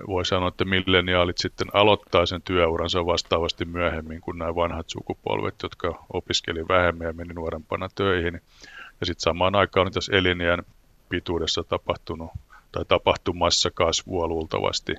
[0.07, 6.05] voi sanoa, että milleniaalit sitten aloittaa sen työuransa vastaavasti myöhemmin kuin nämä vanhat sukupolvet, jotka
[6.13, 8.41] opiskeli vähemmän ja meni nuorempana töihin.
[8.99, 10.63] Ja sitten samaan aikaan on tässä elinjään
[11.09, 12.31] pituudessa tapahtunut
[12.71, 14.95] tai tapahtumassa kasvua luultavasti.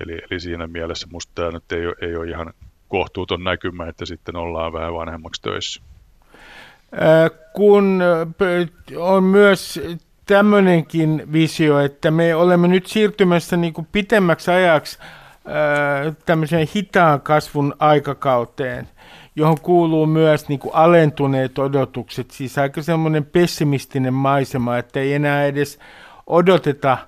[0.00, 2.52] Eli, eli siinä mielessä minusta tämä nyt ei ole, ei ole ihan
[2.88, 5.82] kohtuuton näkymä, että sitten ollaan vähän vanhemmaksi töissä.
[7.52, 8.02] Kun
[8.96, 9.80] on myös
[10.30, 14.98] tämmöinenkin visio, että me olemme nyt siirtymässä niin kuin pitemmäksi ajaksi
[16.26, 18.88] tämmöiseen hitaan kasvun aikakauteen–
[19.36, 25.44] johon kuuluu myös niin kuin alentuneet odotukset, siis aika semmoinen pessimistinen maisema, että ei enää
[25.44, 25.78] edes
[26.26, 26.98] odoteta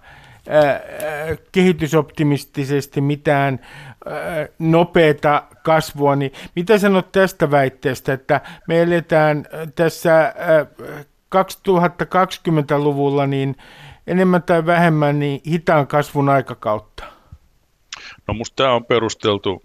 [1.53, 3.61] kehitysoptimistisesti mitään
[4.07, 10.35] ää, nopeata kasvua, niin mitä sanot tästä väitteestä, että me eletään tässä
[11.35, 13.57] 2020-luvulla niin
[14.07, 17.05] enemmän tai vähemmän niin hitaan kasvun aikakautta?
[18.28, 19.62] No musta tämä on perusteltu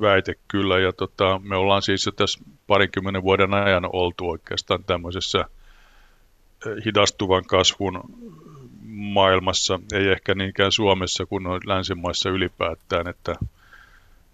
[0.00, 5.38] väite kyllä, ja tota, me ollaan siis jo tässä parikymmenen vuoden ajan oltu oikeastaan tämmöisessä
[5.38, 8.00] eh, hidastuvan kasvun
[8.88, 13.34] maailmassa, ei ehkä niinkään Suomessa kuin länsimaissa ylipäätään, että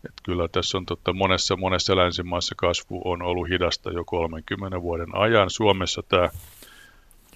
[0.04, 5.16] Et kyllä tässä on totta, monessa, monessa länsimaassa kasvu on ollut hidasta jo 30 vuoden
[5.16, 5.50] ajan.
[5.50, 6.28] Suomessa tämä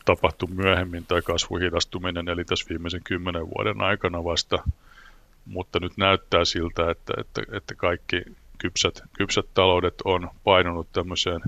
[0.09, 4.59] tapahtui myöhemmin tai kasvuhidastuminen, eli tässä viimeisen kymmenen vuoden aikana vasta.
[5.47, 8.23] Mutta nyt näyttää siltä, että, että, että kaikki
[8.59, 11.41] kypsät, kypsät taloudet on painunut tämmöiseen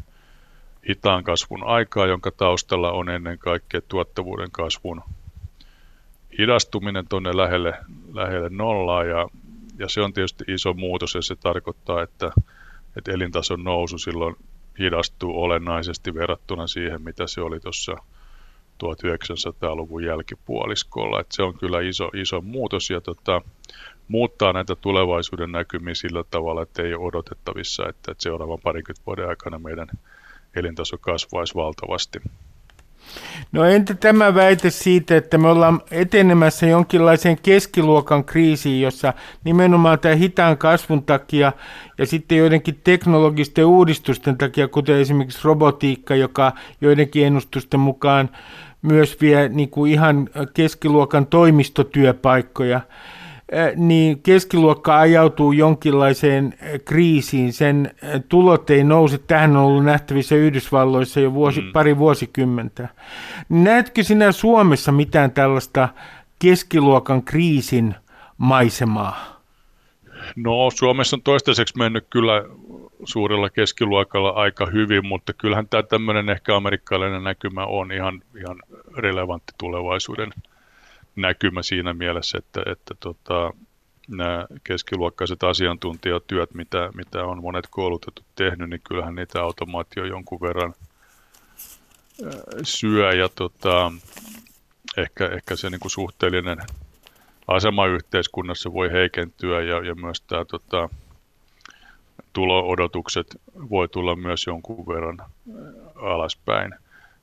[0.88, 5.02] hitaan kasvun aikaa, jonka taustalla on ennen kaikkea tuottavuuden kasvun
[6.38, 7.74] hidastuminen tuonne lähelle,
[8.12, 9.28] lähelle nollaa ja,
[9.78, 12.30] ja se on tietysti iso muutos ja se tarkoittaa, että,
[12.96, 14.36] että elintason nousu silloin
[14.78, 17.96] hidastuu olennaisesti verrattuna siihen, mitä se oli tuossa
[18.84, 21.20] 1900-luvun jälkipuoliskolla.
[21.20, 23.42] Että se on kyllä iso, iso muutos ja tota,
[24.08, 29.28] muuttaa näitä tulevaisuuden näkymiä sillä tavalla, että ei ole odotettavissa, että, että seuraavan parikymmentä vuoden
[29.28, 29.88] aikana meidän
[30.56, 32.20] elintaso kasvaisi valtavasti.
[33.52, 39.14] No entä tämä väite siitä, että me ollaan etenemässä jonkinlaiseen keskiluokan kriisiin, jossa
[39.44, 41.52] nimenomaan tämä hitaan kasvun takia
[41.98, 48.30] ja sitten joidenkin teknologisten uudistusten takia, kuten esimerkiksi robotiikka, joka joidenkin ennustusten mukaan
[48.82, 52.80] myös vie niin kuin ihan keskiluokan toimistotyöpaikkoja,
[53.76, 56.54] niin keskiluokka ajautuu jonkinlaiseen
[56.84, 57.52] kriisiin.
[57.52, 57.94] Sen
[58.28, 59.18] tulot ei nouse.
[59.18, 61.72] Tähän on ollut nähtävissä Yhdysvalloissa jo vuosi, mm.
[61.72, 62.88] pari vuosikymmentä.
[63.48, 65.88] Näetkö sinä Suomessa mitään tällaista
[66.38, 67.94] keskiluokan kriisin
[68.38, 69.40] maisemaa?
[70.36, 72.44] No Suomessa on toistaiseksi mennyt kyllä
[73.05, 78.57] suurella keskiluokalla aika hyvin, mutta kyllähän tämä tämmöinen ehkä amerikkalainen näkymä on ihan, ihan
[78.96, 80.30] relevantti tulevaisuuden
[81.16, 83.53] näkymä siinä mielessä, että, että tota,
[84.09, 90.74] nämä keskiluokkaiset asiantuntijatyöt, mitä, mitä on monet koulutetut tehnyt, niin kyllähän niitä automaatio jonkun verran
[92.62, 93.92] syö ja tota,
[94.96, 96.59] ehkä, ehkä se niin kuin suhteellinen
[97.48, 100.88] asema yhteiskunnassa voi heikentyä ja, ja myös tämä tota,
[102.32, 103.26] tulo-odotukset
[103.70, 105.18] voi tulla myös jonkun verran
[105.94, 106.74] alaspäin.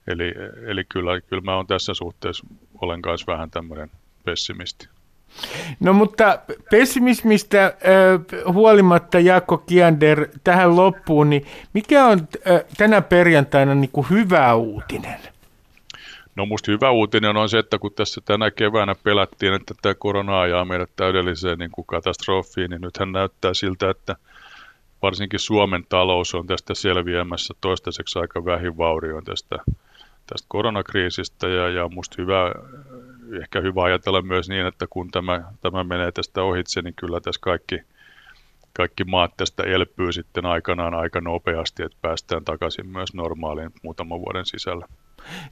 [0.07, 0.33] Eli,
[0.67, 2.47] eli kyllä, kyllä mä olen tässä suhteessa,
[2.81, 3.91] olen kanssa vähän tämmöinen
[4.23, 4.87] pessimisti.
[5.79, 6.39] No mutta
[6.71, 14.09] pessimismistä äh, huolimatta Jaakko Kiander tähän loppuun, niin mikä on äh, tänä perjantaina niin kuin
[14.09, 15.19] hyvä uutinen?
[16.35, 20.41] No musta hyvä uutinen on se, että kun tässä tänä keväänä pelättiin, että tämä korona
[20.41, 24.15] ajaa meidät täydelliseen niin kuin katastrofiin, niin nythän näyttää siltä, että
[25.01, 29.57] varsinkin Suomen talous on tästä selviämässä toistaiseksi aika vähin vaurioin tästä
[30.27, 32.51] tästä koronakriisistä ja, ja musta hyvä,
[33.41, 37.41] ehkä hyvä ajatella myös niin, että kun tämä, tämä menee tästä ohitse, niin kyllä tässä
[37.41, 37.81] kaikki,
[38.73, 44.45] kaikki maat tästä elpyy sitten aikanaan aika nopeasti, että päästään takaisin myös normaaliin muutaman vuoden
[44.45, 44.87] sisällä.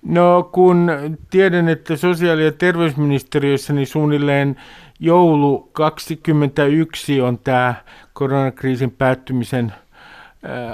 [0.01, 0.91] No kun
[1.29, 4.55] tiedän, että sosiaali- ja terveysministeriössä niin suunnilleen
[4.99, 7.73] joulu 2021 on tämä
[8.13, 9.73] koronakriisin päättymisen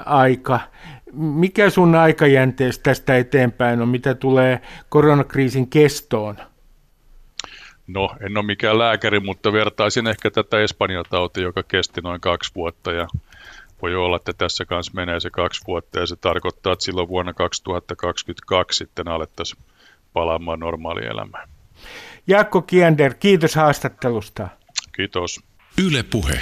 [0.06, 0.60] aika,
[1.14, 6.38] mikä sun aikajäntees tästä eteenpäin on, mitä tulee koronakriisin kestoon?
[7.88, 12.92] No, en ole mikään lääkäri, mutta vertaisin ehkä tätä Espanjatautia, joka kesti noin kaksi vuotta
[12.92, 13.08] ja
[13.82, 17.34] voi olla, että tässä kanssa menee se kaksi vuotta ja se tarkoittaa, että silloin vuonna
[17.34, 19.64] 2022 sitten alettaisiin
[20.14, 21.50] palaamaan normaalielämään.
[22.28, 24.48] Jaakko Kiender, kiitos haastattelusta.
[24.96, 25.40] Kiitos.
[25.88, 26.40] Yle Puhe.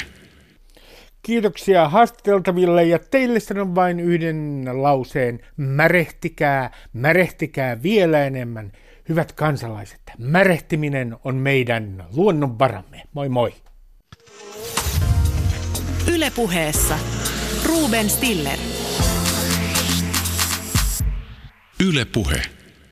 [1.21, 5.39] Kiitoksia haastateltaville ja teille sanon vain yhden lauseen.
[5.57, 8.71] Märehtikää, märehtikää vielä enemmän.
[9.09, 13.03] Hyvät kansalaiset, märehtiminen on meidän luonnonvaramme.
[13.13, 13.53] Moi moi!
[16.13, 16.97] Ylepuheessa
[17.65, 18.57] Ruben Stiller.
[21.79, 22.58] Yle Puhe.